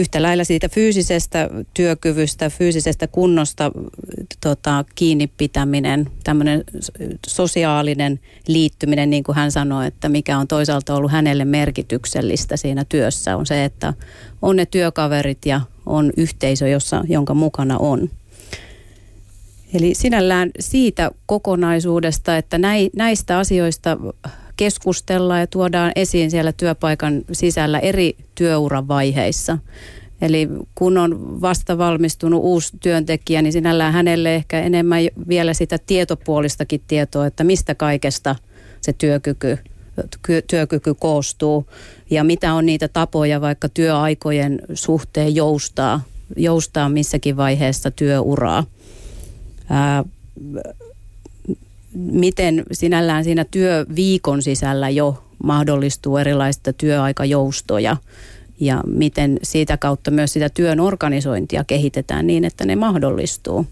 [0.00, 3.70] yhtä lailla siitä fyysisestä työkyvystä, fyysisestä kunnosta
[4.40, 6.64] tota, kiinni pitäminen, tämmöinen
[7.26, 13.36] sosiaalinen liittyminen, niin kuin hän sanoi, että mikä on toisaalta ollut hänelle merkityksellistä siinä työssä,
[13.36, 13.94] on se, että
[14.42, 18.10] on ne työkaverit ja on yhteisö, jossa, jonka mukana on.
[19.74, 22.58] Eli sinällään siitä kokonaisuudesta, että
[22.96, 23.96] näistä asioista
[24.60, 29.58] keskustellaan ja tuodaan esiin siellä työpaikan sisällä eri työuran vaiheissa.
[30.22, 36.80] Eli kun on vasta valmistunut uusi työntekijä, niin sinällään hänelle ehkä enemmän vielä sitä tietopuolistakin
[36.88, 38.36] tietoa, että mistä kaikesta
[38.80, 39.58] se työkyky,
[40.46, 41.66] työkyky koostuu
[42.10, 46.00] ja mitä on niitä tapoja vaikka työaikojen suhteen joustaa,
[46.36, 48.64] joustaa missäkin vaiheessa työuraa.
[49.70, 50.04] Ää,
[51.94, 57.96] miten sinällään siinä työviikon sisällä jo mahdollistuu erilaista työaikajoustoja
[58.60, 63.66] ja miten siitä kautta myös sitä työn organisointia kehitetään niin, että ne mahdollistuu.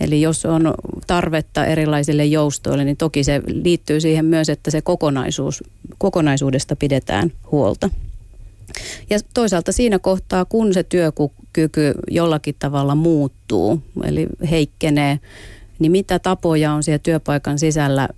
[0.00, 0.74] Eli jos on
[1.06, 5.64] tarvetta erilaisille joustoille, niin toki se liittyy siihen myös, että se kokonaisuus,
[5.98, 7.90] kokonaisuudesta pidetään huolta.
[9.10, 15.18] Ja toisaalta siinä kohtaa, kun se työkyky jollakin tavalla muuttuu, eli heikkenee,
[15.78, 18.08] niin mitä tapoja on siellä työpaikan sisällä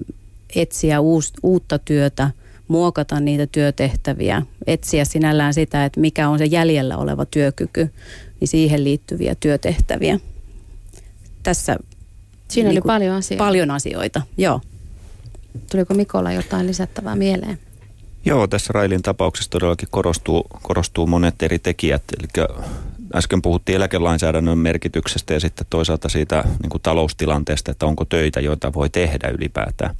[0.57, 2.31] etsiä uus, uutta työtä,
[2.69, 7.93] muokata niitä työtehtäviä, etsiä sinällään sitä, että mikä on se jäljellä oleva työkyky,
[8.41, 10.21] niin siihen liittyviä työtehtäviä.
[11.43, 11.79] Tässä
[12.49, 13.45] Siinä niin oli paljon asioita.
[13.45, 14.61] Paljon asioita, joo.
[15.71, 17.59] Tuliko Mikolla jotain lisättävää mieleen?
[18.25, 22.03] Joo, tässä Railin tapauksessa todellakin korostuu, korostuu monet eri tekijät.
[22.19, 22.49] Eli
[23.15, 28.75] äsken puhuttiin eläkelainsäädännön merkityksestä ja sitten toisaalta siitä niin kuin taloustilanteesta, että onko töitä, joita
[28.75, 29.95] voi tehdä ylipäätään.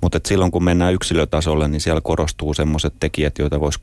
[0.00, 3.80] Mutta silloin kun mennään yksilötasolle, niin siellä korostuu semmoiset tekijät, joita voisi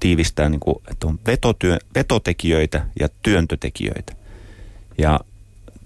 [0.00, 4.12] tiivistää, niin kuin, että on vetotyö, vetotekijöitä ja työntötekijöitä.
[4.98, 5.20] Ja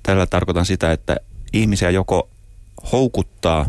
[0.03, 1.17] tällä tarkoitan sitä, että
[1.53, 2.29] ihmisiä joko
[2.93, 3.67] houkuttaa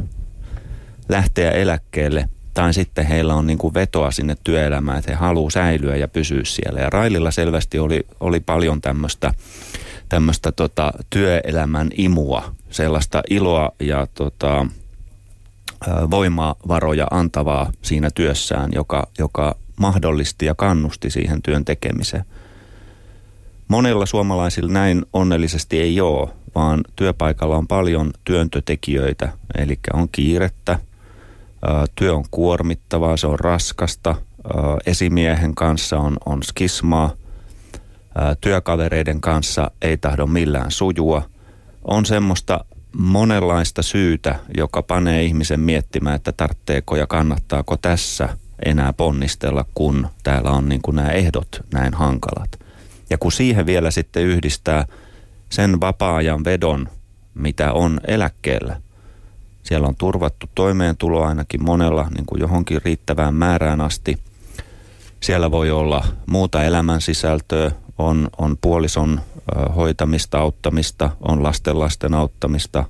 [1.10, 5.96] lähteä eläkkeelle tai sitten heillä on niin kuin vetoa sinne työelämään, että he haluaa säilyä
[5.96, 6.80] ja pysyä siellä.
[6.80, 9.34] Ja Raililla selvästi oli, oli paljon tämmöistä
[10.10, 14.66] tämmöistä tota, työelämän imua, sellaista iloa ja tota,
[16.12, 22.26] voimavaroja antavaa siinä työssään, joka, joka mahdollisti ja kannusti siihen työn tekemiseen.
[23.68, 30.80] Monilla suomalaisilla näin onnellisesti ei ole, vaan työpaikalla on paljon työntötekijöitä, eli on kiirettä,
[31.96, 34.16] työ on kuormittavaa, se on raskasta,
[34.86, 37.12] esimiehen kanssa on, on skismaa,
[38.42, 41.22] työkavereiden kanssa ei tahdo millään sujua.
[41.84, 42.66] On semmoista
[42.98, 48.30] monenlaista syytä, joka panee ihmisen miettimään, että tarvitseeko ja kannattaako tässä
[48.66, 52.60] enää ponnistella, kun täällä on niin kuin nämä ehdot näin hankalat.
[53.10, 54.86] Ja kun siihen vielä sitten yhdistää
[55.50, 56.90] sen vapaa-ajan vedon,
[57.34, 58.82] mitä on eläkkeellä,
[59.68, 64.18] siellä on turvattu toimeentulo ainakin monella niin kuin johonkin riittävään määrään asti.
[65.20, 69.22] Siellä voi olla muuta elämän sisältöä, on, on puolison
[69.76, 72.84] hoitamista, auttamista, on lasten lasten auttamista,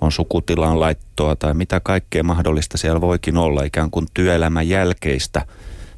[0.00, 5.46] on sukutilan laittoa tai mitä kaikkea mahdollista siellä voikin olla, ikään kuin työelämän jälkeistä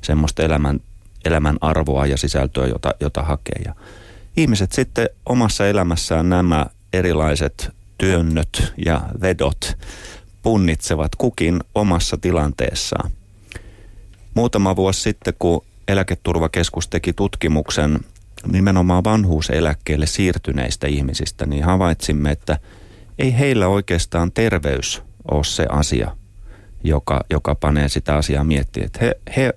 [0.03, 0.81] semmoista elämän,
[1.25, 3.63] elämän arvoa ja sisältöä, jota, jota hakee.
[3.65, 3.75] Ja
[4.37, 9.77] ihmiset sitten omassa elämässään nämä erilaiset työnnöt ja vedot
[10.45, 13.11] punnitsevat kukin omassa tilanteessaan.
[14.35, 18.01] Muutama vuosi sitten, kun eläketurvakeskus teki tutkimuksen
[18.53, 22.59] nimenomaan vanhuuseläkkeelle siirtyneistä ihmisistä, niin havaitsimme, että
[23.19, 26.17] ei heillä oikeastaan terveys ole se asia,
[26.85, 28.91] joka, joka panee sitä asiaa miettimään.
[29.01, 29.53] He, he,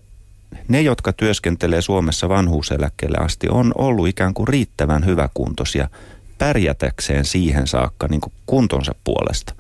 [0.68, 5.90] ne, jotka työskentelee Suomessa vanhuuseläkkeelle asti, on ollut ikään kuin riittävän hyväkuntoisia
[6.38, 9.54] pärjätäkseen siihen saakka niin kuin kuntonsa puolesta.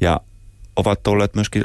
[0.00, 0.20] Ja
[0.76, 1.64] ovat olleet myöskin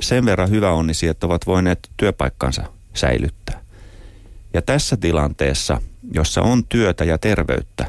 [0.00, 2.62] sen verran hyväonnisia, että ovat voineet työpaikkansa
[2.94, 3.60] säilyttää.
[4.54, 5.80] Ja tässä tilanteessa,
[6.14, 7.86] jossa on työtä ja terveyttä,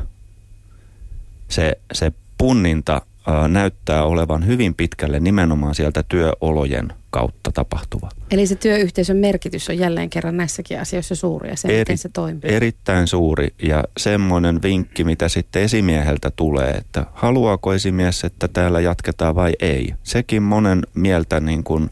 [1.49, 8.09] se, se punninta ää, näyttää olevan hyvin pitkälle nimenomaan sieltä työolojen kautta tapahtuva.
[8.31, 12.09] Eli se työyhteisön merkitys on jälleen kerran näissäkin asioissa suuri ja se, Eri, miten se
[12.09, 12.41] toimii.
[12.43, 19.35] Erittäin suuri ja semmoinen vinkki, mitä sitten esimieheltä tulee, että haluaako esimies, että täällä jatketaan
[19.35, 19.93] vai ei.
[20.03, 21.89] Sekin monen mieltä niin kuin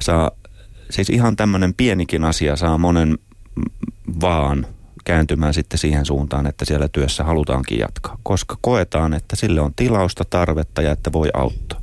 [0.00, 0.30] saa,
[0.90, 3.18] siis ihan tämmöinen pienikin asia saa monen
[4.20, 4.66] vaan
[5.04, 10.24] kääntymään sitten siihen suuntaan, että siellä työssä halutaankin jatkaa, koska koetaan, että sille on tilausta,
[10.30, 11.81] tarvetta ja että voi auttaa.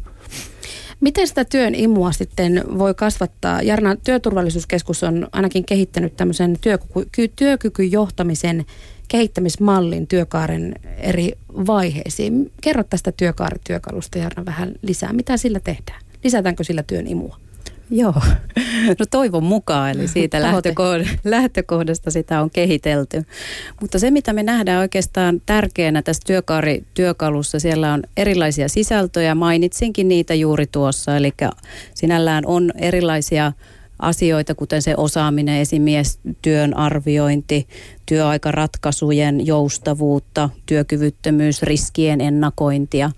[0.99, 3.61] Miten sitä työn imua sitten voi kasvattaa?
[3.61, 8.65] Jarna, työturvallisuuskeskus on ainakin kehittänyt tämmöisen työkyky, työkykyjohtamisen
[9.07, 11.31] kehittämismallin työkaaren eri
[11.67, 12.51] vaiheisiin.
[12.61, 15.13] Kerro tästä työkaarityökalusta Jarna vähän lisää.
[15.13, 16.01] Mitä sillä tehdään?
[16.23, 17.48] Lisätäänkö sillä työn imua?
[17.91, 18.13] Joo,
[18.99, 20.41] no toivon mukaan, eli siitä
[21.23, 23.23] lähtökohdasta sitä on kehitelty.
[23.81, 30.33] Mutta se, mitä me nähdään oikeastaan tärkeänä tässä työkaarityökalussa, siellä on erilaisia sisältöjä, mainitsinkin niitä
[30.33, 31.33] juuri tuossa, eli
[31.93, 33.51] sinällään on erilaisia
[33.99, 37.67] asioita, kuten se osaaminen, esimiestyön arviointi,
[38.05, 43.11] työaikaratkaisujen joustavuutta, työkyvyttömyys, riskien ennakointia.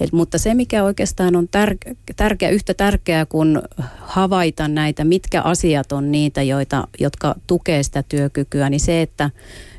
[0.00, 3.58] Et, mutta se, mikä oikeastaan on tär- tärkeä, yhtä tärkeää kuin
[3.98, 9.30] havaita näitä, mitkä asiat on niitä, joita, jotka tukee sitä työkykyä, niin se, että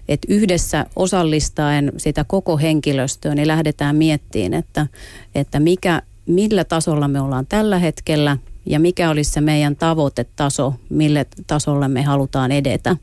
[0.10, 4.88] että yhdessä osallistaen sitä koko henkilöstöä, niin lähdetään miettimään, että,
[5.36, 11.26] että mikä, millä tasolla me ollaan tällä hetkellä– ja mikä olisi se meidän tavoitetaso, mille
[11.48, 12.96] tasolle me halutaan edetä.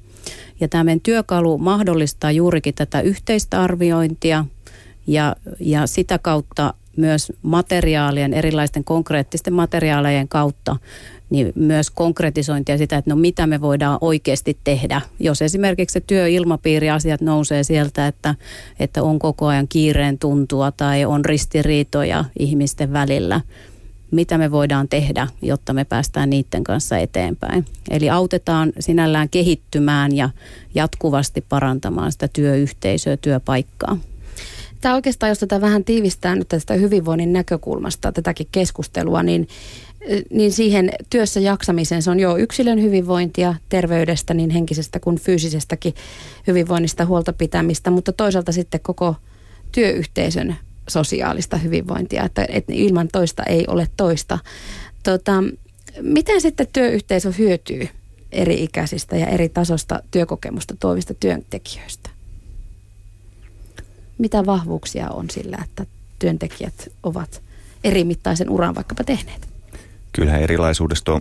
[0.61, 4.45] Ja tämä meidän työkalu mahdollistaa juurikin tätä yhteistä arviointia
[5.07, 10.77] ja, ja sitä kautta myös materiaalien, erilaisten konkreettisten materiaalejen kautta
[11.31, 15.01] niin myös konkretisointia sitä, että no mitä me voidaan oikeasti tehdä.
[15.21, 18.35] Jos esimerkiksi se työilmapiiriasiat nousee sieltä, että,
[18.79, 23.41] että on koko ajan kiireen tuntua tai on ristiriitoja ihmisten välillä,
[24.11, 27.65] mitä me voidaan tehdä, jotta me päästään niiden kanssa eteenpäin.
[27.91, 30.31] Eli autetaan sinällään kehittymään ja
[30.75, 33.99] jatkuvasti parantamaan sitä työyhteisöä, työpaikkaa.
[34.81, 39.49] Tämä oikeastaan, jos tätä vähän tiivistää nyt tästä hyvinvoinnin näkökulmasta, tätäkin keskustelua, niin,
[40.31, 45.95] niin siihen työssä jaksamiseen se on jo yksilön hyvinvointia, terveydestä, niin henkisestä kuin fyysisestäkin
[46.47, 49.15] hyvinvoinnista huolta pitämistä, mutta toisaalta sitten koko
[49.73, 50.57] työyhteisön
[50.89, 54.39] sosiaalista hyvinvointia, että, että ilman toista ei ole toista.
[55.03, 55.33] Tota,
[56.01, 57.89] miten sitten työyhteisö hyötyy
[58.33, 62.11] eri ikäisistä ja eri tasosta työkokemusta tuovista työntekijöistä?
[64.19, 65.87] Mitä vahvuuksia on sillä, että
[66.19, 67.43] työntekijät ovat
[67.85, 69.49] eri mittaisen uran vaikkapa tehneet?
[70.13, 71.21] kyllähän erilaisuudesta on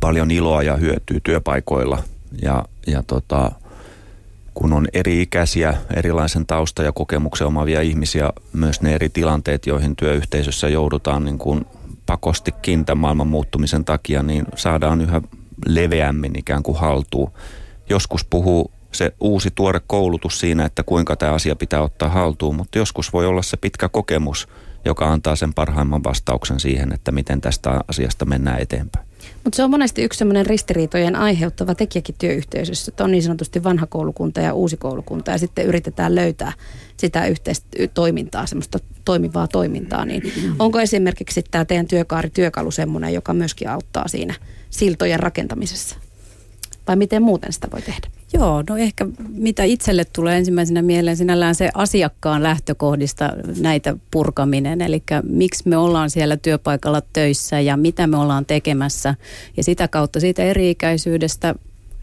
[0.00, 2.02] paljon iloa ja hyötyä työpaikoilla
[2.42, 3.52] ja, ja tota,
[4.56, 10.68] kun on eri-ikäisiä, erilaisen tausta ja kokemuksen omavia ihmisiä, myös ne eri tilanteet, joihin työyhteisössä
[10.68, 11.66] joudutaan niin kuin
[12.06, 15.22] pakostikin tämän maailman muuttumisen takia, niin saadaan yhä
[15.66, 17.30] leveämmin ikään kuin haltuun.
[17.88, 22.78] Joskus puhuu se uusi tuore koulutus siinä, että kuinka tämä asia pitää ottaa haltuun, mutta
[22.78, 24.48] joskus voi olla se pitkä kokemus,
[24.84, 29.06] joka antaa sen parhaimman vastauksen siihen, että miten tästä asiasta mennään eteenpäin.
[29.44, 33.86] Mutta se on monesti yksi sellainen ristiriitojen aiheuttava tekijäkin työyhteisössä, että on niin sanotusti vanha
[33.86, 36.52] koulukunta ja uusi koulukunta ja sitten yritetään löytää
[36.96, 40.04] sitä yhteistä toimintaa, semmoista toimivaa toimintaa.
[40.04, 44.34] Niin onko esimerkiksi tämä teidän työkaari työkalu semmoinen, joka myöskin auttaa siinä
[44.70, 45.96] siltojen rakentamisessa?
[46.88, 48.15] Vai miten muuten sitä voi tehdä?
[48.32, 54.80] Joo, no ehkä mitä itselle tulee ensimmäisenä mieleen sinällään se asiakkaan lähtökohdista näitä purkaminen.
[54.80, 59.14] Eli miksi me ollaan siellä työpaikalla töissä ja mitä me ollaan tekemässä.
[59.56, 61.54] Ja sitä kautta siitä eri-ikäisyydestä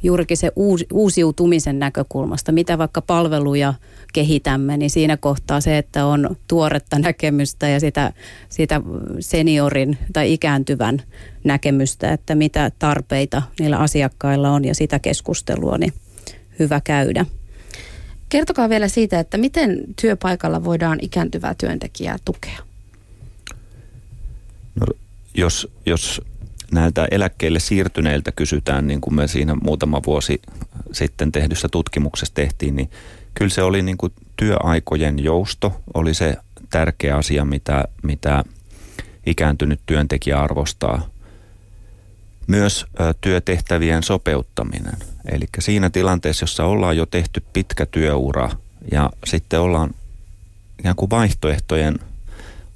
[0.03, 0.51] juurikin se
[0.93, 3.73] uusiutumisen näkökulmasta, mitä vaikka palveluja
[4.13, 8.13] kehitämme, niin siinä kohtaa se, että on tuoretta näkemystä ja sitä,
[8.49, 8.81] sitä
[9.19, 11.01] seniorin tai ikääntyvän
[11.43, 15.93] näkemystä, että mitä tarpeita niillä asiakkailla on ja sitä keskustelua, niin
[16.59, 17.25] hyvä käydä.
[18.29, 22.59] Kertokaa vielä siitä, että miten työpaikalla voidaan ikääntyvää työntekijää tukea?
[24.75, 24.87] No,
[25.35, 26.21] jos, jos
[26.71, 30.41] näiltä eläkkeelle siirtyneiltä kysytään, niin kuin me siinä muutama vuosi
[30.91, 32.89] sitten tehdyssä tutkimuksessa tehtiin, niin
[33.33, 36.35] kyllä se oli niin kuin työaikojen jousto, oli se
[36.69, 38.43] tärkeä asia, mitä, mitä
[39.25, 41.09] ikääntynyt työntekijä arvostaa.
[42.47, 42.85] Myös
[43.21, 45.12] työtehtävien sopeuttaminen.
[45.31, 48.49] Eli siinä tilanteessa, jossa ollaan jo tehty pitkä työura
[48.91, 49.95] ja sitten ollaan
[50.79, 51.99] ikään kuin vaihtoehtojen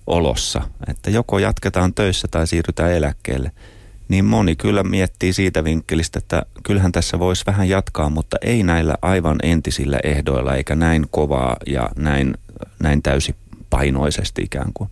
[0.08, 3.52] olossa, että joko jatketaan töissä tai siirrytään eläkkeelle–
[4.08, 8.96] niin moni kyllä miettii siitä vinkkelistä, että kyllähän tässä voisi vähän jatkaa, mutta ei näillä
[9.02, 12.34] aivan entisillä ehdoilla eikä näin kovaa ja näin,
[12.80, 14.90] näin täysipainoisesti ikään kuin.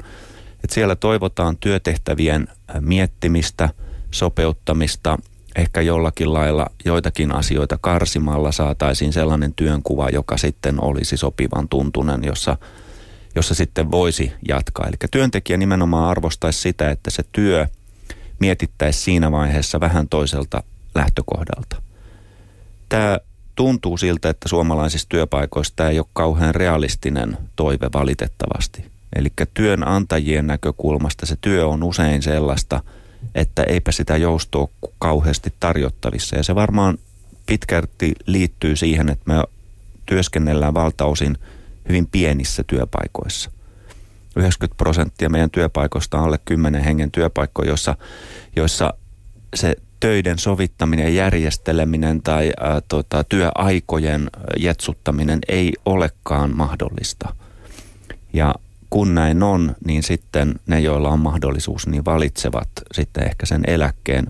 [0.64, 2.48] Et siellä toivotaan työtehtävien
[2.80, 3.70] miettimistä,
[4.12, 5.18] sopeuttamista,
[5.56, 12.58] ehkä jollakin lailla joitakin asioita karsimalla saataisiin sellainen työnkuva, joka sitten olisi sopivan tuntunen, jossa,
[13.36, 14.88] jossa sitten voisi jatkaa.
[14.88, 17.68] Eli työntekijä nimenomaan arvostaisi sitä, että se työ–
[18.40, 20.64] mietittäisiin siinä vaiheessa vähän toiselta
[20.96, 21.82] lähtökohdalta.
[22.90, 23.20] Tämä
[23.56, 28.86] tuntuu siltä, että suomalaisissa työpaikoissa tämä ei ole kauhean realistinen toive valitettavasti.
[29.16, 32.82] Eli työnantajien näkökulmasta se työ on usein sellaista,
[33.36, 34.68] että eipä sitä joustoa
[35.00, 36.36] kauheasti tarjottavissa.
[36.36, 36.98] Ja se varmaan
[37.46, 39.44] pitkälti liittyy siihen, että me
[40.06, 41.38] työskennellään valtaosin
[41.90, 43.52] hyvin pienissä työpaikoissa.
[44.36, 47.96] 90 prosenttia meidän työpaikoista on alle 10 hengen työpaikkoja, joissa,
[48.56, 48.94] joissa
[49.56, 57.36] se töiden sovittaminen järjesteleminen tai ää, tota, työaikojen jetsuttaminen ei olekaan mahdollista.
[58.34, 58.56] Ja
[58.90, 64.28] kun näin on, niin sitten ne, joilla on mahdollisuus, niin valitsevat sitten ehkä sen eläkkeen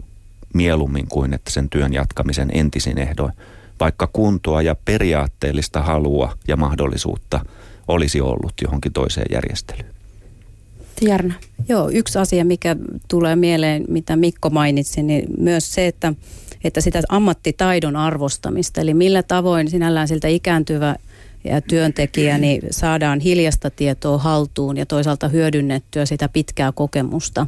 [0.54, 3.34] mieluummin kuin että sen työn jatkamisen entisin ehdoin.
[3.80, 7.46] Vaikka kuntoa ja periaatteellista halua ja mahdollisuutta
[7.88, 9.96] olisi ollut johonkin toiseen järjestelyyn.
[11.02, 11.34] Jarna.
[11.70, 12.76] Joo, yksi asia, mikä
[13.08, 16.14] tulee mieleen, mitä Mikko mainitsi, niin myös se, että,
[16.64, 20.96] että sitä ammattitaidon arvostamista, eli millä tavoin sinällään siltä ikääntyvä
[21.68, 27.48] työntekijä, niin saadaan hiljasta tietoa haltuun ja toisaalta hyödynnettyä sitä pitkää kokemusta.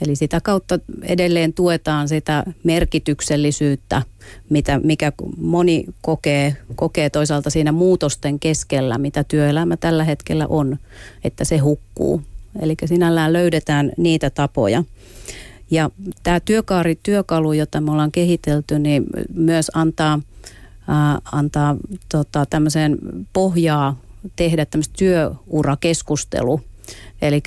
[0.00, 4.02] Eli sitä kautta edelleen tuetaan sitä merkityksellisyyttä,
[4.50, 10.76] mitä, mikä moni kokee, kokee toisaalta siinä muutosten keskellä, mitä työelämä tällä hetkellä on,
[11.24, 12.22] että se hukkuu.
[12.60, 14.84] Eli sinällään löydetään niitä tapoja.
[15.70, 15.90] Ja
[16.22, 20.20] tämä työkaari-työkalu, jota me ollaan kehitelty, niin myös antaa,
[21.32, 21.76] antaa
[22.08, 22.98] tota, tämmöiseen
[23.32, 23.96] pohjaa
[24.36, 26.60] tehdä tämmöistä työurakeskustelu.
[27.22, 27.42] Eli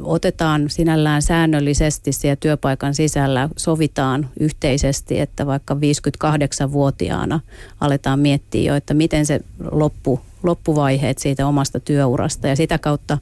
[0.00, 7.40] otetaan sinällään säännöllisesti siellä työpaikan sisällä, sovitaan yhteisesti, että vaikka 58-vuotiaana
[7.80, 13.18] aletaan miettiä jo, että miten se loppu, loppuvaiheet siitä omasta työurasta ja sitä kautta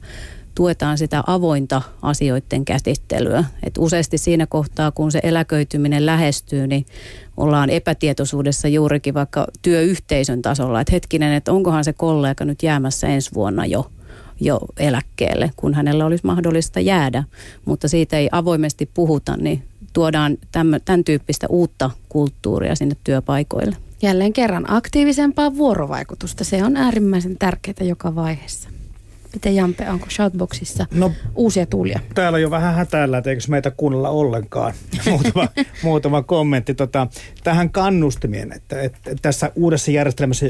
[0.55, 3.43] tuetaan sitä avointa asioiden käsittelyä.
[3.63, 6.85] Et useasti siinä kohtaa, kun se eläköityminen lähestyy, niin
[7.37, 13.31] ollaan epätietoisuudessa juurikin vaikka työyhteisön tasolla, että hetkinen, että onkohan se kollega nyt jäämässä ensi
[13.33, 13.91] vuonna jo
[14.39, 17.23] jo eläkkeelle, kun hänellä olisi mahdollista jäädä,
[17.65, 23.77] mutta siitä ei avoimesti puhuta, niin tuodaan tämän, tyyppistä uutta kulttuuria sinne työpaikoille.
[24.01, 26.43] Jälleen kerran aktiivisempaa vuorovaikutusta.
[26.43, 28.69] Se on äärimmäisen tärkeää joka vaiheessa.
[29.33, 31.99] Miten Jampe, onko Shoutboxissa no, uusia tuulia?
[32.15, 34.73] Täällä on jo vähän hätäällä, että eikö meitä kuunnella ollenkaan.
[35.09, 35.47] muutama,
[35.83, 37.07] muutama kommentti tota,
[37.43, 40.45] tähän kannustimien, että, että, että tässä uudessa järjestelmässä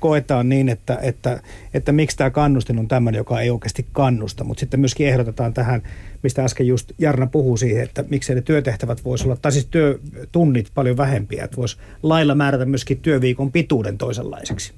[0.00, 1.40] koetaan niin, että, että,
[1.74, 5.82] että miksi tämä kannustin on tämmöinen, joka ei oikeasti kannusta, mutta sitten myöskin ehdotetaan tähän,
[6.22, 10.70] mistä äsken just Jarna puhuu siihen, että miksei ne työtehtävät voisi olla, tai siis työtunnit
[10.74, 14.72] paljon vähempiä, että voisi lailla määrätä myöskin työviikon pituuden toisenlaiseksi.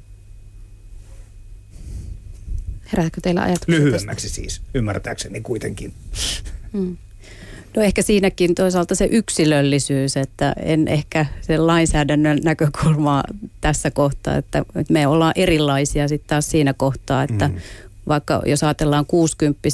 [2.96, 4.40] Herääkö teillä ajatuksia Lyhyemmäksi tästä?
[4.42, 5.92] siis, ymmärtääkseni kuitenkin.
[6.72, 6.96] Hmm.
[7.76, 13.24] No ehkä siinäkin toisaalta se yksilöllisyys, että en ehkä sen lainsäädännön näkökulmaa
[13.60, 17.54] tässä kohtaa, että me ollaan erilaisia sitten taas siinä kohtaa, että mm.
[18.08, 19.68] vaikka jos ajatellaan 60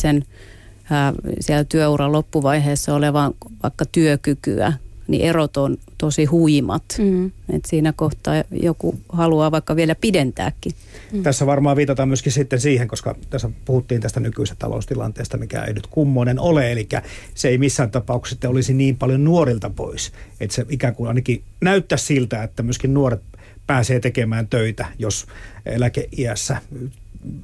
[1.40, 4.72] siellä työuran loppuvaiheessa olevan vaikka työkykyä,
[5.10, 6.84] niin erot on tosi huimat.
[6.98, 7.30] Mm.
[7.52, 10.72] Et siinä kohtaa joku haluaa vaikka vielä pidentääkin.
[11.12, 11.22] Mm.
[11.22, 15.86] Tässä varmaan viitataan myöskin sitten siihen, koska tässä puhuttiin tästä nykyisestä taloustilanteesta, mikä ei nyt
[15.86, 16.72] kummonen ole.
[16.72, 16.88] Eli
[17.34, 20.12] se ei missään tapauksessa olisi niin paljon nuorilta pois.
[20.40, 23.22] Että se ikään kuin ainakin näyttää siltä, että myöskin nuoret
[23.66, 25.26] pääsee tekemään töitä, jos
[25.66, 26.56] eläkeiässä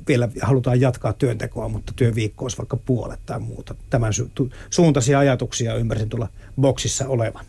[0.09, 3.75] vielä halutaan jatkaa työntekoa, mutta työviikko olisi vaikka puolet tai muuta.
[3.91, 6.29] Tämän su- suuntaisia ajatuksia ymmärsin tulla
[6.61, 7.45] boksissa olevan.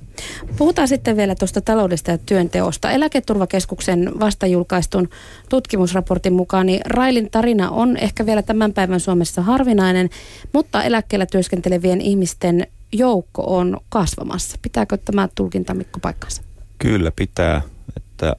[0.58, 2.92] Puhutaan sitten vielä tuosta taloudesta ja työnteosta.
[2.92, 5.10] Eläketurvakeskuksen vastajulkaistun
[5.50, 10.10] tutkimusraportin mukaan niin Railin tarina on ehkä vielä tämän päivän Suomessa harvinainen,
[10.54, 14.58] mutta eläkkeellä työskentelevien ihmisten joukko on kasvamassa.
[14.62, 16.42] Pitääkö tämä tulkinta Mikko paikkansa?
[16.78, 17.62] Kyllä pitää,
[17.98, 18.36] että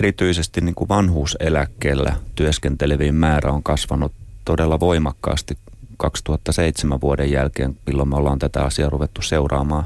[0.00, 4.12] erityisesti niin kuin vanhuuseläkkeellä työskentelevien määrä on kasvanut
[4.44, 5.58] todella voimakkaasti
[5.96, 9.84] 2007 vuoden jälkeen, milloin me ollaan tätä asiaa ruvettu seuraamaan.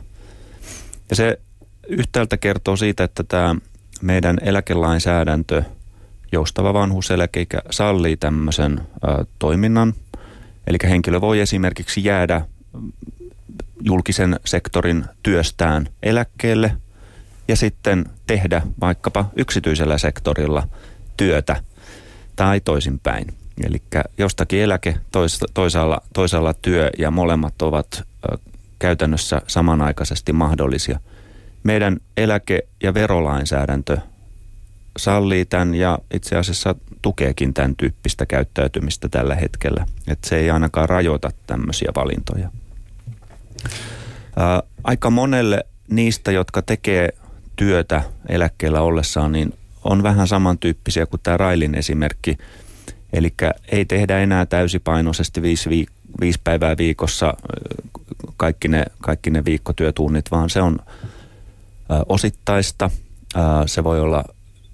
[1.11, 1.39] Ja se
[1.89, 3.57] yhtäältä kertoo siitä, että tämä
[4.03, 5.63] meidän eläkelainsäädäntö,
[6.33, 9.95] joustava vanhuuseläkeikä sallii tämmöisen ä, toiminnan.
[10.67, 12.47] Eli henkilö voi esimerkiksi jäädä
[13.81, 16.77] julkisen sektorin työstään eläkkeelle–
[17.49, 20.69] ja sitten tehdä vaikkapa yksityisellä sektorilla
[21.17, 21.57] työtä
[22.37, 23.27] tai toisinpäin.
[23.67, 23.83] Eli
[24.19, 24.99] jostakin eläke,
[25.55, 28.03] toisaalla, toisaalla työ ja molemmat ovat
[28.79, 31.01] käytännössä samanaikaisesti mahdollisia.
[31.63, 33.99] Meidän eläke- ja verolainsäädäntö
[34.97, 39.87] sallii tämän ja itse asiassa tukeekin tämän tyyppistä käyttäytymistä tällä hetkellä.
[40.09, 42.51] Että se ei ainakaan rajoita tämmöisiä valintoja.
[44.37, 47.09] Ää, aika monelle niistä, jotka tekee
[47.57, 52.39] työtä eläkkeellä ollessaan, niin on vähän samantyyppisiä kuin tämä Railin esimerkki.
[53.13, 53.35] Eli
[53.73, 57.35] ei tehdä enää täysipainoisesti viisi, viik- viisi päivää viikossa
[58.37, 60.79] kaikki ne, kaikki ne viikkotyötunnit, vaan se on
[62.09, 62.91] osittaista.
[63.67, 64.25] Se voi olla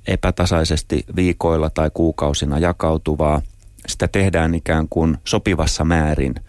[0.07, 3.43] epätasaisesti viikoilla tai kuukausina jakautuvaa.
[3.87, 6.35] Sitä tehdään ikään kuin sopivassa määrin–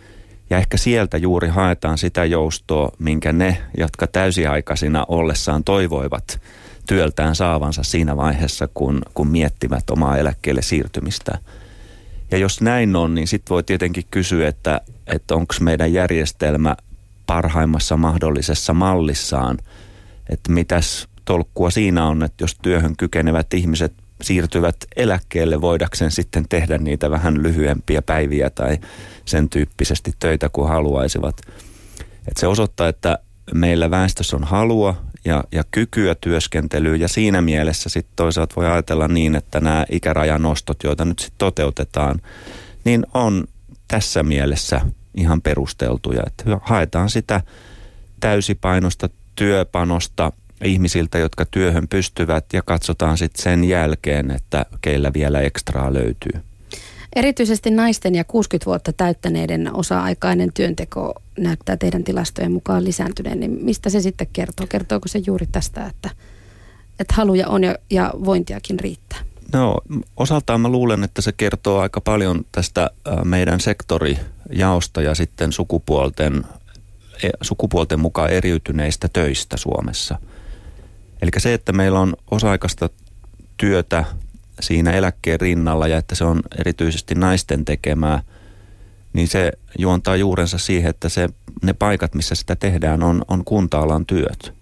[0.50, 6.41] ja ehkä sieltä juuri haetaan sitä joustoa, minkä ne, jotka täysiaikaisina ollessaan toivoivat
[6.88, 11.38] työltään saavansa siinä vaiheessa, kun, kun miettivät omaa eläkkeelle siirtymistä.
[12.32, 16.76] Ja jos näin on, niin sitten voi tietenkin kysyä, että, että onko meidän järjestelmä
[17.26, 19.58] parhaimmassa mahdollisessa mallissaan,
[20.30, 26.78] että mitäs tolkkua siinä on, että jos työhön kykenevät ihmiset siirtyvät eläkkeelle voidakseen sitten tehdä
[26.78, 28.78] niitä vähän lyhyempiä päiviä tai
[29.26, 31.41] sen tyyppisesti töitä kuin haluaisivat.
[32.28, 33.17] Et se osoittaa, että
[33.53, 34.95] meillä väestössä on halua
[35.26, 40.84] ja, ja kykyä työskentelyyn ja siinä mielessä sitten toisaalta voi ajatella niin, että nämä ikärajanostot,
[40.84, 42.22] joita nyt sitten toteutetaan,
[42.84, 43.47] niin on
[43.88, 44.82] tässä mielessä
[45.17, 46.24] ihan perusteltuja.
[46.28, 47.41] Että haetaan sitä
[48.20, 50.32] täysipainosta työpanosta
[50.64, 56.41] ihmisiltä, jotka työhön pystyvät ja katsotaan sitten sen jälkeen, että keillä vielä ekstraa löytyy.
[57.16, 63.89] Erityisesti naisten ja 60 vuotta täyttäneiden osa-aikainen työnteko näyttää teidän tilastojen mukaan lisääntyneen, niin mistä
[63.89, 64.68] se sitten kertoo?
[64.68, 66.10] Kertooko se juuri tästä, että,
[66.99, 69.20] että haluja on ja, ja vointiakin riittää?
[69.53, 69.78] No
[70.18, 72.89] osaltaan mä luulen, että se kertoo aika paljon tästä
[73.24, 76.43] meidän sektorijaosta ja sitten sukupuolten,
[77.24, 80.20] e, sukupuolten mukaan eriytyneistä töistä Suomessa–
[81.22, 82.89] Eli se, että meillä on osa-aikaista
[83.57, 84.05] työtä
[84.59, 88.24] siinä eläkkeen rinnalla ja että se on erityisesti naisten tekemää,
[89.13, 91.30] niin se juontaa juurensa siihen, että se,
[91.63, 94.53] ne paikat, missä sitä tehdään, on, on kunta-alan työt.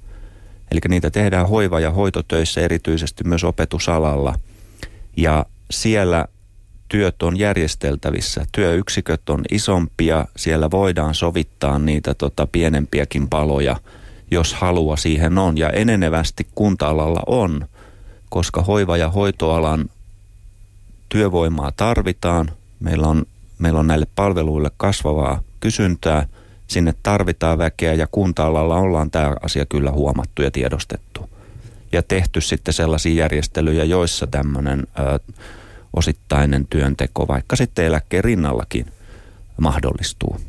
[0.71, 4.35] Eli niitä tehdään hoiva- ja hoitotöissä erityisesti myös opetusalalla.
[5.17, 6.25] Ja siellä
[6.89, 8.45] työt on järjesteltävissä.
[8.51, 13.75] Työyksiköt on isompia, siellä voidaan sovittaa niitä tota, pienempiäkin paloja–
[14.31, 15.57] jos halua siihen on.
[15.57, 17.67] Ja enenevästi kunta-alalla on,
[18.29, 19.89] koska hoiva- ja hoitoalan
[21.09, 22.51] työvoimaa tarvitaan.
[22.79, 23.25] Meillä on
[23.59, 26.25] meillä on näille palveluille kasvavaa kysyntää,
[26.67, 31.29] sinne tarvitaan väkeä ja kunta-alalla ollaan tämä asia kyllä huomattu ja tiedostettu.
[31.91, 34.87] Ja tehty sitten sellaisia järjestelyjä, joissa tämmöinen
[35.93, 38.85] osittainen työnteko, vaikka sitten eläkkeen rinnallakin,
[39.61, 40.39] mahdollistuu.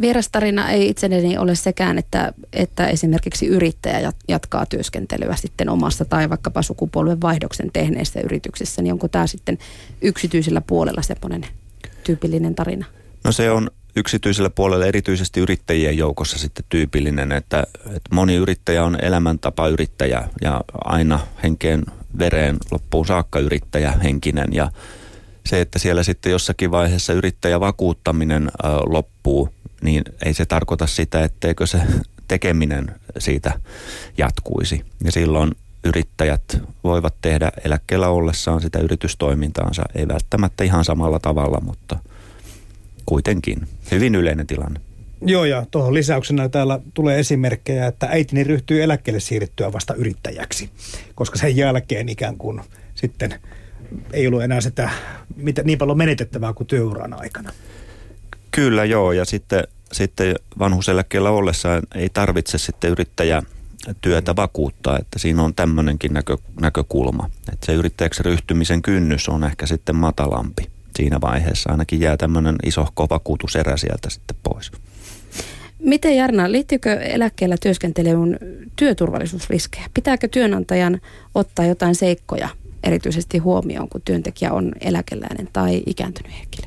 [0.00, 6.62] Vierastarina ei itselleni ole sekään, että, että esimerkiksi yrittäjä jatkaa työskentelyä sitten omassa tai vaikkapa
[6.62, 9.58] sukupolven vaihdoksen tehneessä yrityksessä, niin onko tämä sitten
[10.02, 11.46] yksityisellä puolella semmoinen
[12.04, 12.86] tyypillinen tarina?
[13.24, 18.98] No se on yksityisellä puolella erityisesti yrittäjien joukossa sitten tyypillinen, että, että moni yrittäjä on
[19.02, 21.84] elämäntapa yrittäjä ja aina henkeen
[22.18, 24.70] vereen loppuun saakka yrittäjä henkinen ja
[25.46, 28.50] se, että siellä sitten jossakin vaiheessa yrittäjävakuuttaminen
[28.86, 29.48] loppuu,
[29.82, 31.78] niin ei se tarkoita sitä, etteikö se
[32.28, 33.60] tekeminen siitä
[34.18, 34.84] jatkuisi.
[35.04, 35.52] Ja silloin
[35.84, 36.42] yrittäjät
[36.84, 41.98] voivat tehdä eläkkeellä ollessaan sitä yritystoimintaansa, ei välttämättä ihan samalla tavalla, mutta
[43.06, 44.80] kuitenkin hyvin yleinen tilanne.
[45.26, 50.70] Joo, ja tuohon lisäyksenä täällä tulee esimerkkejä, että äitini ryhtyy eläkkeelle siirryttyä vasta yrittäjäksi,
[51.14, 52.60] koska sen jälkeen ikään kuin
[52.94, 53.34] sitten
[54.12, 54.90] ei ollut enää sitä
[55.36, 57.52] mitä, niin paljon menetettävää kuin työuran aikana.
[58.50, 63.42] Kyllä joo, ja sitten, sitten vanhuseläkkeellä ollessa ei tarvitse sitten yrittäjä
[64.00, 69.66] työtä vakuuttaa, että siinä on tämmöinenkin näkö, näkökulma, että se yrittäjäksi ryhtymisen kynnys on ehkä
[69.66, 70.62] sitten matalampi
[70.96, 71.70] siinä vaiheessa.
[71.70, 74.72] Ainakin jää tämmöinen isohko vakuutuserä sieltä sitten pois.
[75.78, 78.38] Miten Jarna, liittyykö eläkkeellä työskentelyyn
[78.76, 79.84] työturvallisuusriskejä?
[79.94, 81.00] Pitääkö työnantajan
[81.34, 82.48] ottaa jotain seikkoja
[82.82, 86.66] erityisesti huomioon, kun työntekijä on eläkeläinen tai ikääntynyt henkilö?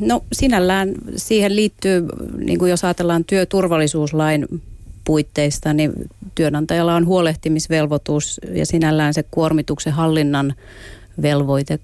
[0.00, 2.06] No sinällään siihen liittyy,
[2.38, 4.62] niin kuin jos ajatellaan työturvallisuuslain
[5.04, 5.92] puitteista, niin
[6.34, 10.54] työnantajalla on huolehtimisvelvoitus ja sinällään se kuormituksen hallinnan
[11.22, 11.78] velvoite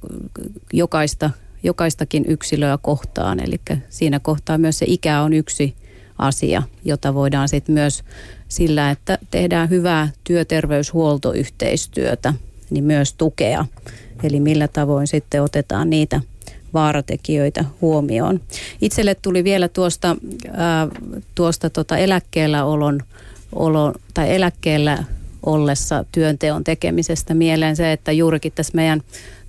[0.72, 1.30] jokaista,
[1.62, 3.40] jokaistakin yksilöä kohtaan.
[3.40, 5.74] Eli siinä kohtaa myös se ikä on yksi
[6.18, 8.04] asia, jota voidaan sitten myös
[8.48, 12.34] sillä, että tehdään hyvää työterveyshuoltoyhteistyötä,
[12.70, 13.66] niin myös tukea.
[14.22, 16.20] Eli millä tavoin sitten otetaan niitä
[16.74, 18.40] vaaratekijöitä huomioon.
[18.80, 20.16] Itselle tuli vielä tuosta,
[20.52, 20.88] ää,
[21.34, 23.00] tuosta tota eläkkeellä olon,
[23.52, 25.04] olo, tai eläkkeellä
[25.46, 29.02] ollessa työnteon tekemisestä mieleen se, että juurikin tässä meidän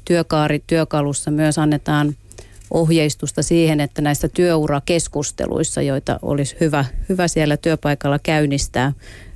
[0.06, 2.16] työkaarityökalussa myös annetaan
[2.72, 8.94] ohjeistusta siihen, että näissä työurakeskusteluissa, joita olisi hyvä, hyvä siellä työpaikalla käynnistää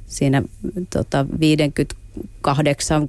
[0.08, 0.42] siinä
[0.90, 1.99] tota, 58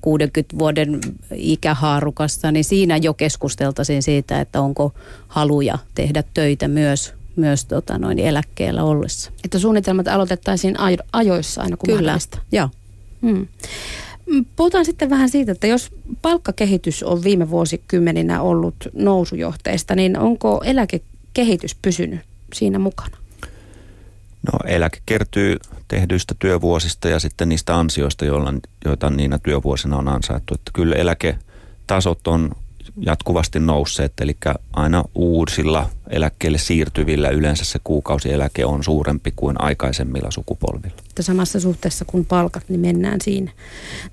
[0.00, 1.00] 60 vuoden
[1.34, 4.94] ikähaarukassa, niin siinä jo keskusteltaisiin siitä, että onko
[5.28, 9.30] haluja tehdä töitä myös myös tota, noin eläkkeellä ollessa.
[9.44, 10.74] Että suunnitelmat aloitettaisiin
[11.12, 12.38] ajoissa aina kun Kyllä, mahdollista.
[12.52, 12.68] joo.
[13.22, 13.46] Hmm.
[14.56, 15.90] Puhutaan sitten vähän siitä, että jos
[16.22, 22.20] palkkakehitys on viime vuosikymmeninä ollut nousujohteista, niin onko eläkekehitys pysynyt
[22.54, 23.16] siinä mukana?
[24.43, 25.57] No eläke kertyy
[25.88, 30.55] tehdyistä työvuosista ja sitten niistä ansioista, joilla, joita niinä työvuosina on ansaittu.
[30.55, 32.51] Että kyllä eläketasot on
[32.97, 34.36] jatkuvasti nousseet, eli
[34.72, 40.97] aina uusilla eläkkeelle siirtyvillä yleensä se kuukausieläke on suurempi kuin aikaisemmilla sukupolvilla.
[41.09, 43.53] Että samassa suhteessa kuin palkat, niin mennään siinä.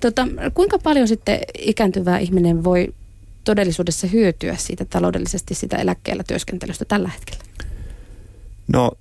[0.00, 2.94] Tota, kuinka paljon sitten ikääntyvä ihminen voi
[3.44, 7.44] todellisuudessa hyötyä siitä taloudellisesti sitä eläkkeellä työskentelystä tällä hetkellä?
[8.72, 8.92] No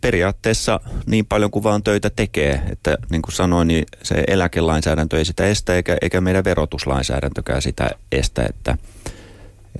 [0.00, 5.24] periaatteessa niin paljon kuin vaan töitä tekee, että niin kuin sanoin, niin se eläkelainsäädäntö ei
[5.24, 8.78] sitä estä eikä, eikä meidän verotuslainsäädäntökään sitä estä, että,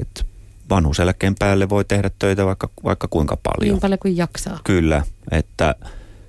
[0.00, 0.24] että
[0.70, 3.72] vanhuseläkkeen päälle voi tehdä töitä vaikka, vaikka kuinka paljon.
[3.74, 4.60] Niin paljon kuin jaksaa.
[4.64, 5.74] Kyllä, että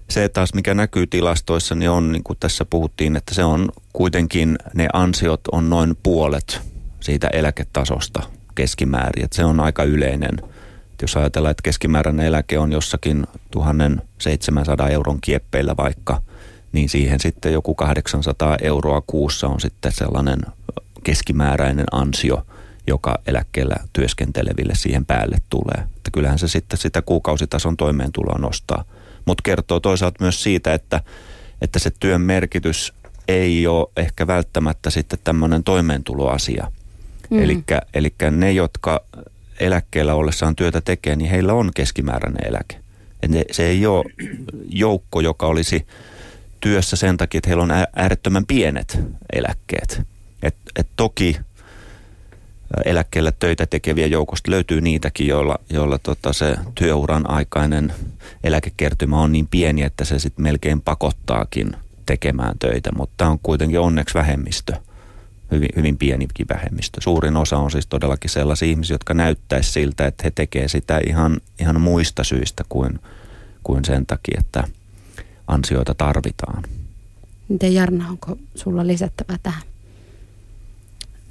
[0.10, 4.58] se taas mikä näkyy tilastoissa, niin on niin kuin tässä puhuttiin, että se on kuitenkin
[4.74, 6.62] ne ansiot on noin puolet
[7.00, 8.24] siitä eläketasosta
[8.56, 10.42] keskimäärin, että se on aika yleinen.
[10.98, 16.22] Että jos ajatellaan, että keskimääräinen eläke on jossakin 1700 euron kieppeillä vaikka,
[16.72, 20.40] niin siihen sitten joku 800 euroa kuussa on sitten sellainen
[21.04, 22.44] keskimääräinen ansio–
[22.88, 25.84] joka eläkkeellä työskenteleville siihen päälle tulee.
[25.98, 28.84] Että kyllähän se sitten sitä kuukausitason toimeentuloa nostaa.
[29.26, 31.02] Mutta kertoo toisaalta myös siitä, että,
[31.62, 32.94] että se työn merkitys
[33.28, 36.72] ei ole ehkä välttämättä sitten tämmöinen toimeentuloasia.
[37.30, 37.40] Mm.
[37.94, 39.04] Eli ne, jotka
[39.60, 42.80] eläkkeellä ollessaan työtä tekee, niin heillä on keskimääräinen eläke.
[43.24, 44.06] Et ne, se ei ole
[44.70, 45.88] joukko, joka olisi
[46.60, 49.00] työssä sen takia, että heillä on äärettömän pienet
[49.34, 50.02] eläkkeet.
[50.44, 51.38] Et, et toki
[52.86, 57.94] eläkkeelle töitä tekevien joukosta löytyy niitäkin, joilla, joilla tota se työuran aikainen
[58.44, 61.72] eläkekertymä on niin pieni, että se sitten melkein pakottaakin
[62.06, 64.74] tekemään töitä, mutta tämä on kuitenkin onneksi vähemmistö
[65.52, 67.02] hyvin, hyvin pienikin vähemmistö.
[67.02, 71.38] Suurin osa on siis todellakin sellaisia ihmisiä, jotka näyttäisi siltä, että he tekevät sitä ihan,
[71.60, 73.00] ihan muista syistä kuin,
[73.64, 74.64] kuin sen takia, että
[75.48, 76.64] ansioita tarvitaan.
[77.50, 79.64] Miten Jarna, onko sulla lisättävää tähän?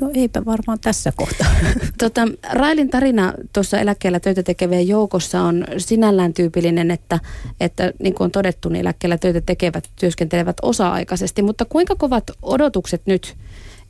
[0.00, 1.46] No eipä varmaan tässä kohtaa.
[1.98, 7.20] Tota, Railin tarina tuossa eläkkeellä töitä tekevien joukossa on sinällään tyypillinen, että,
[7.60, 11.42] että niin kuin on todettu, niin eläkkeellä töitä tekevät työskentelevät osa-aikaisesti.
[11.42, 13.36] Mutta kuinka kovat odotukset nyt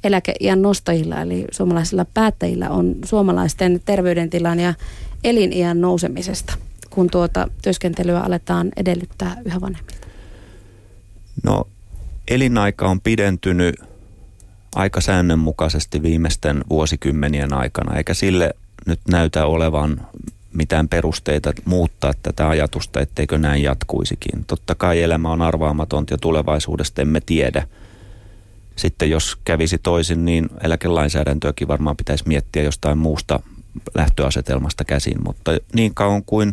[0.05, 4.75] eläkeiän nostajilla, eli suomalaisilla päättäjillä, on suomalaisten terveydentilan ja
[5.25, 6.55] eliniän nousemisesta,
[6.91, 10.07] kun tuota työskentelyä aletaan edellyttää yhä vanhemmilta?
[11.45, 11.65] No
[12.29, 13.75] elinaika on pidentynyt
[14.75, 18.55] aika säännönmukaisesti viimeisten vuosikymmenien aikana, eikä sille
[18.87, 20.07] nyt näytä olevan
[20.53, 24.45] mitään perusteita muuttaa tätä ajatusta, etteikö näin jatkuisikin.
[24.47, 27.67] Totta kai elämä on arvaamatonta ja tulevaisuudesta emme tiedä.
[28.77, 33.41] Sitten jos kävisi toisin, niin eläkelainsäädäntöäkin varmaan pitäisi miettiä jostain muusta
[33.95, 36.53] lähtöasetelmasta käsin, mutta niin kauan kuin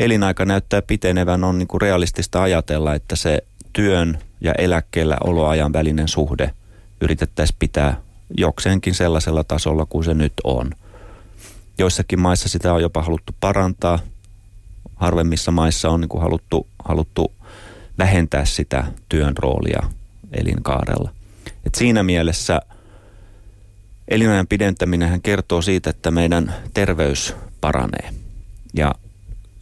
[0.00, 3.38] elinaika näyttää pitenevän, on niin kuin realistista ajatella, että se
[3.72, 6.50] työn ja eläkkeellä oloajan välinen suhde–
[7.02, 8.00] yritettäisiin pitää
[8.36, 10.70] jokseenkin sellaisella tasolla kuin se nyt on.
[11.78, 13.98] Joissakin maissa sitä on jopa haluttu parantaa.
[14.96, 17.32] Harvemmissa maissa on niin kuin haluttu, haluttu
[17.98, 19.82] vähentää sitä työn roolia
[20.32, 21.10] elinkaarella.
[21.66, 22.60] Et siinä mielessä
[24.08, 28.10] elinajan pidentäminen kertoo siitä, että meidän terveys paranee.
[28.74, 28.94] Ja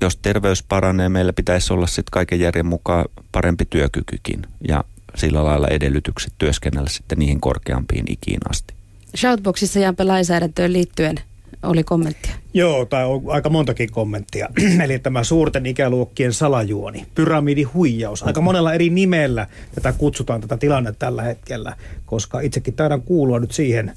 [0.01, 4.47] jos terveys paranee, meillä pitäisi olla sitten kaiken järjen mukaan parempi työkykykin.
[4.69, 4.85] Ja
[5.15, 8.75] sillä lailla edellytykset työskennellä sitten niihin korkeampiin ikiin asti.
[9.17, 11.21] Shoutboxissa Jampe lainsäädäntöön liittyen
[11.63, 12.35] oli kommenttia.
[12.55, 14.49] Joo, tai on aika montakin kommenttia.
[14.85, 18.23] Eli tämä suurten ikäluokkien salajuoni, pyramidihuijaus.
[18.23, 23.53] Aika monella eri nimellä tätä kutsutaan tätä tilannetta tällä hetkellä, koska itsekin taidan kuulua nyt
[23.53, 23.93] siihen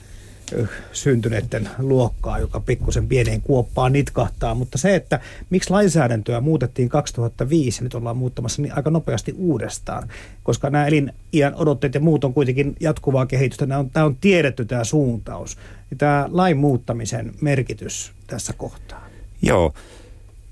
[0.92, 4.56] syntyneiden luokkaa, joka pikkusen pieneen kuoppaan nitkahtaa.
[4.56, 10.08] Mutta se, että miksi lainsäädäntöä muutettiin 2005, nyt ollaan muuttamassa niin aika nopeasti uudestaan,
[10.44, 13.66] koska nämä eliniän odotteet ja muut on kuitenkin jatkuvaa kehitystä.
[13.66, 15.58] Nämä on, tämä on tiedetty tämä suuntaus.
[15.98, 19.08] Tämä lain muuttamisen merkitys tässä kohtaa.
[19.42, 19.74] Joo,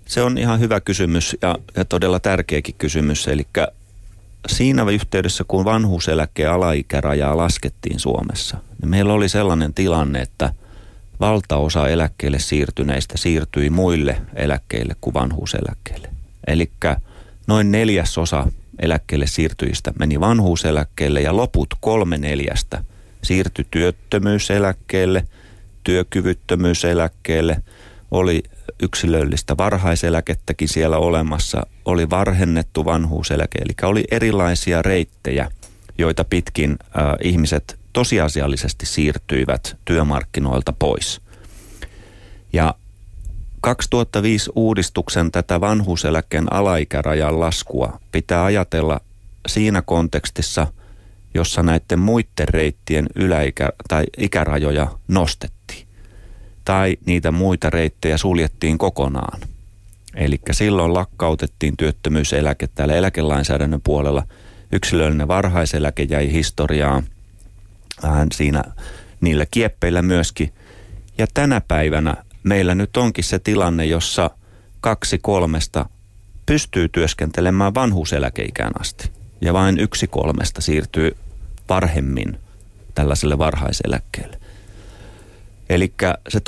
[0.05, 3.27] se on ihan hyvä kysymys ja, ja todella tärkeäkin kysymys.
[3.27, 3.47] Eli
[4.47, 10.53] siinä yhteydessä, kun vanhuuseläkkeen alaikärajaa laskettiin Suomessa, niin meillä oli sellainen tilanne, että
[11.19, 16.07] valtaosa eläkkeelle siirtyneistä siirtyi muille eläkkeille kuin vanhuuseläkkeelle.
[16.47, 16.71] Eli
[17.47, 18.47] noin neljäsosa
[18.79, 22.83] eläkkeelle siirtyjistä meni vanhuuseläkkeelle ja loput kolme neljästä
[23.23, 25.27] siirtyi työttömyyseläkkeelle,
[25.83, 27.63] työkyvyttömyyseläkkeelle,
[28.11, 28.43] oli
[28.83, 35.51] yksilöllistä varhaiseläkettäkin siellä olemassa, oli varhennettu vanhuuseläke, eli oli erilaisia reittejä,
[35.97, 41.21] joita pitkin äh, ihmiset tosiasiallisesti siirtyivät työmarkkinoilta pois.
[42.53, 42.75] Ja
[43.61, 49.01] 2005 uudistuksen tätä vanhuuseläkkeen alaikärajan laskua pitää ajatella
[49.47, 50.67] siinä kontekstissa,
[51.33, 55.60] jossa näiden muiden reittien yläikä- tai ikärajoja nostettiin
[56.65, 59.41] tai niitä muita reittejä suljettiin kokonaan.
[60.15, 64.23] Eli silloin lakkautettiin työttömyyseläke täällä eläkelainsäädännön puolella.
[64.71, 67.03] Yksilöllinen varhaiseläke jäi historiaan
[68.03, 68.63] vähän siinä
[69.21, 70.53] niillä kieppeillä myöskin.
[71.17, 74.29] Ja tänä päivänä meillä nyt onkin se tilanne, jossa
[74.81, 75.85] kaksi kolmesta
[76.45, 79.11] pystyy työskentelemään vanhuuseläkeikään asti.
[79.41, 81.17] Ja vain yksi kolmesta siirtyy
[81.69, 82.37] varhemmin
[82.95, 84.40] tällaiselle varhaiseläkkeelle.
[85.71, 85.93] Eli
[86.29, 86.39] se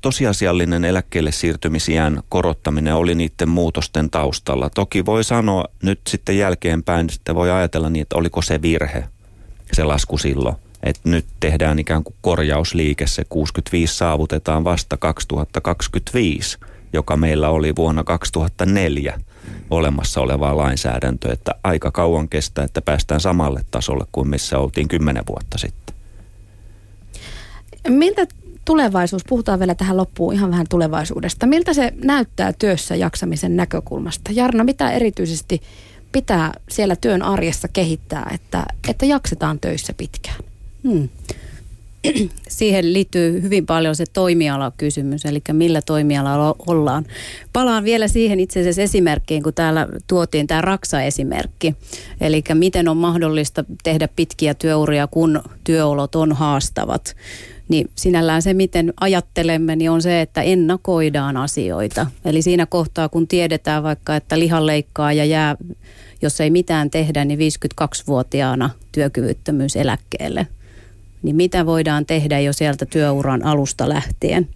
[0.00, 4.70] tosiasiallinen eläkkeelle siirtymisiän korottaminen oli niiden muutosten taustalla.
[4.70, 9.04] Toki voi sanoa nyt sitten jälkeenpäin, että voi ajatella niin, että oliko se virhe,
[9.72, 10.56] se lasku silloin.
[10.82, 16.58] Että nyt tehdään ikään kuin korjausliike, se 65 saavutetaan vasta 2025,
[16.92, 19.20] joka meillä oli vuonna 2004
[19.70, 21.32] olemassa olevaa lainsäädäntöä.
[21.32, 25.94] Että aika kauan kestää, että päästään samalle tasolle kuin missä oltiin kymmenen vuotta sitten.
[27.88, 28.26] Miltä
[28.64, 31.46] tulevaisuus, puhutaan vielä tähän loppuun ihan vähän tulevaisuudesta.
[31.46, 34.30] Miltä se näyttää työssä jaksamisen näkökulmasta?
[34.34, 35.62] Jarno, mitä erityisesti
[36.12, 40.38] pitää siellä työn arjessa kehittää, että, että jaksetaan töissä pitkään?
[40.84, 41.08] Hmm.
[42.48, 47.04] Siihen liittyy hyvin paljon se toimialakysymys, eli millä toimialalla ollaan.
[47.52, 51.74] Palaan vielä siihen itse asiassa esimerkkiin, kun täällä tuotiin tämä Raksa-esimerkki.
[52.20, 57.16] Eli miten on mahdollista tehdä pitkiä työuria, kun työolot on haastavat
[57.72, 62.06] niin sinällään se, miten ajattelemme, niin on se, että ennakoidaan asioita.
[62.24, 65.56] Eli siinä kohtaa, kun tiedetään vaikka, että lihanleikkaa ja jää,
[66.22, 70.46] jos ei mitään tehdä, niin 52-vuotiaana työkyvyttömyyseläkkeelle.
[71.22, 74.48] niin mitä voidaan tehdä jo sieltä työuran alusta lähtien.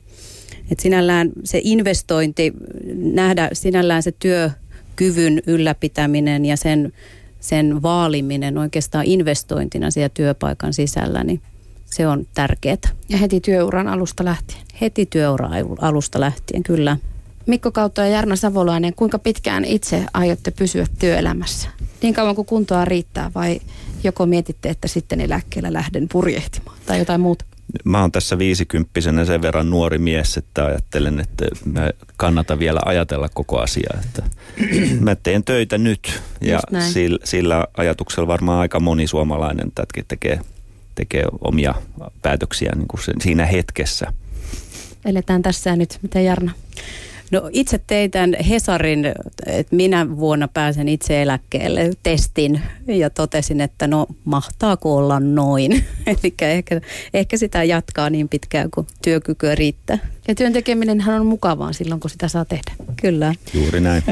[0.70, 2.52] Et sinällään se investointi,
[2.94, 6.92] nähdä sinällään se työkyvyn ylläpitäminen ja sen,
[7.40, 11.40] sen vaaliminen oikeastaan investointina siellä työpaikan sisällä, niin
[11.86, 12.76] se on tärkeää.
[13.08, 14.60] Ja heti työuran alusta lähtien.
[14.80, 16.96] Heti työuran alusta lähtien, kyllä.
[17.46, 21.68] Mikko Kautta ja Jarna Savolainen, kuinka pitkään itse aiotte pysyä työelämässä?
[22.02, 23.60] Niin kauan kuin kuntoa riittää vai
[24.04, 27.44] joko mietitte, että sitten eläkkeellä lähden purjehtimaan tai jotain muuta?
[27.84, 33.28] Mä oon tässä viisikymppisenä sen verran nuori mies, että ajattelen, että mä kannata vielä ajatella
[33.28, 34.00] koko asiaa.
[34.04, 34.22] Että
[35.00, 36.60] mä teen töitä nyt ja
[36.92, 40.40] sillä, sillä ajatuksella varmaan aika moni suomalainen tätkin tekee,
[40.96, 41.74] tekee omia
[42.22, 44.12] päätöksiä niin kuin sen, siinä hetkessä.
[45.04, 45.98] Eletään tässä ja nyt.
[46.02, 46.50] Miten Jarna?
[47.30, 49.04] No itse tein tämän Hesarin,
[49.46, 55.72] että minä vuonna pääsen itse eläkkeelle testin ja totesin, että no mahtaako olla noin.
[56.06, 56.80] Eli ehkä,
[57.14, 59.98] ehkä sitä jatkaa niin pitkään kuin työkykyä riittää.
[60.28, 62.72] Ja työn tekeminenhän on mukavaa silloin, kun sitä saa tehdä.
[63.00, 63.34] Kyllä.
[63.54, 64.02] Juuri näin.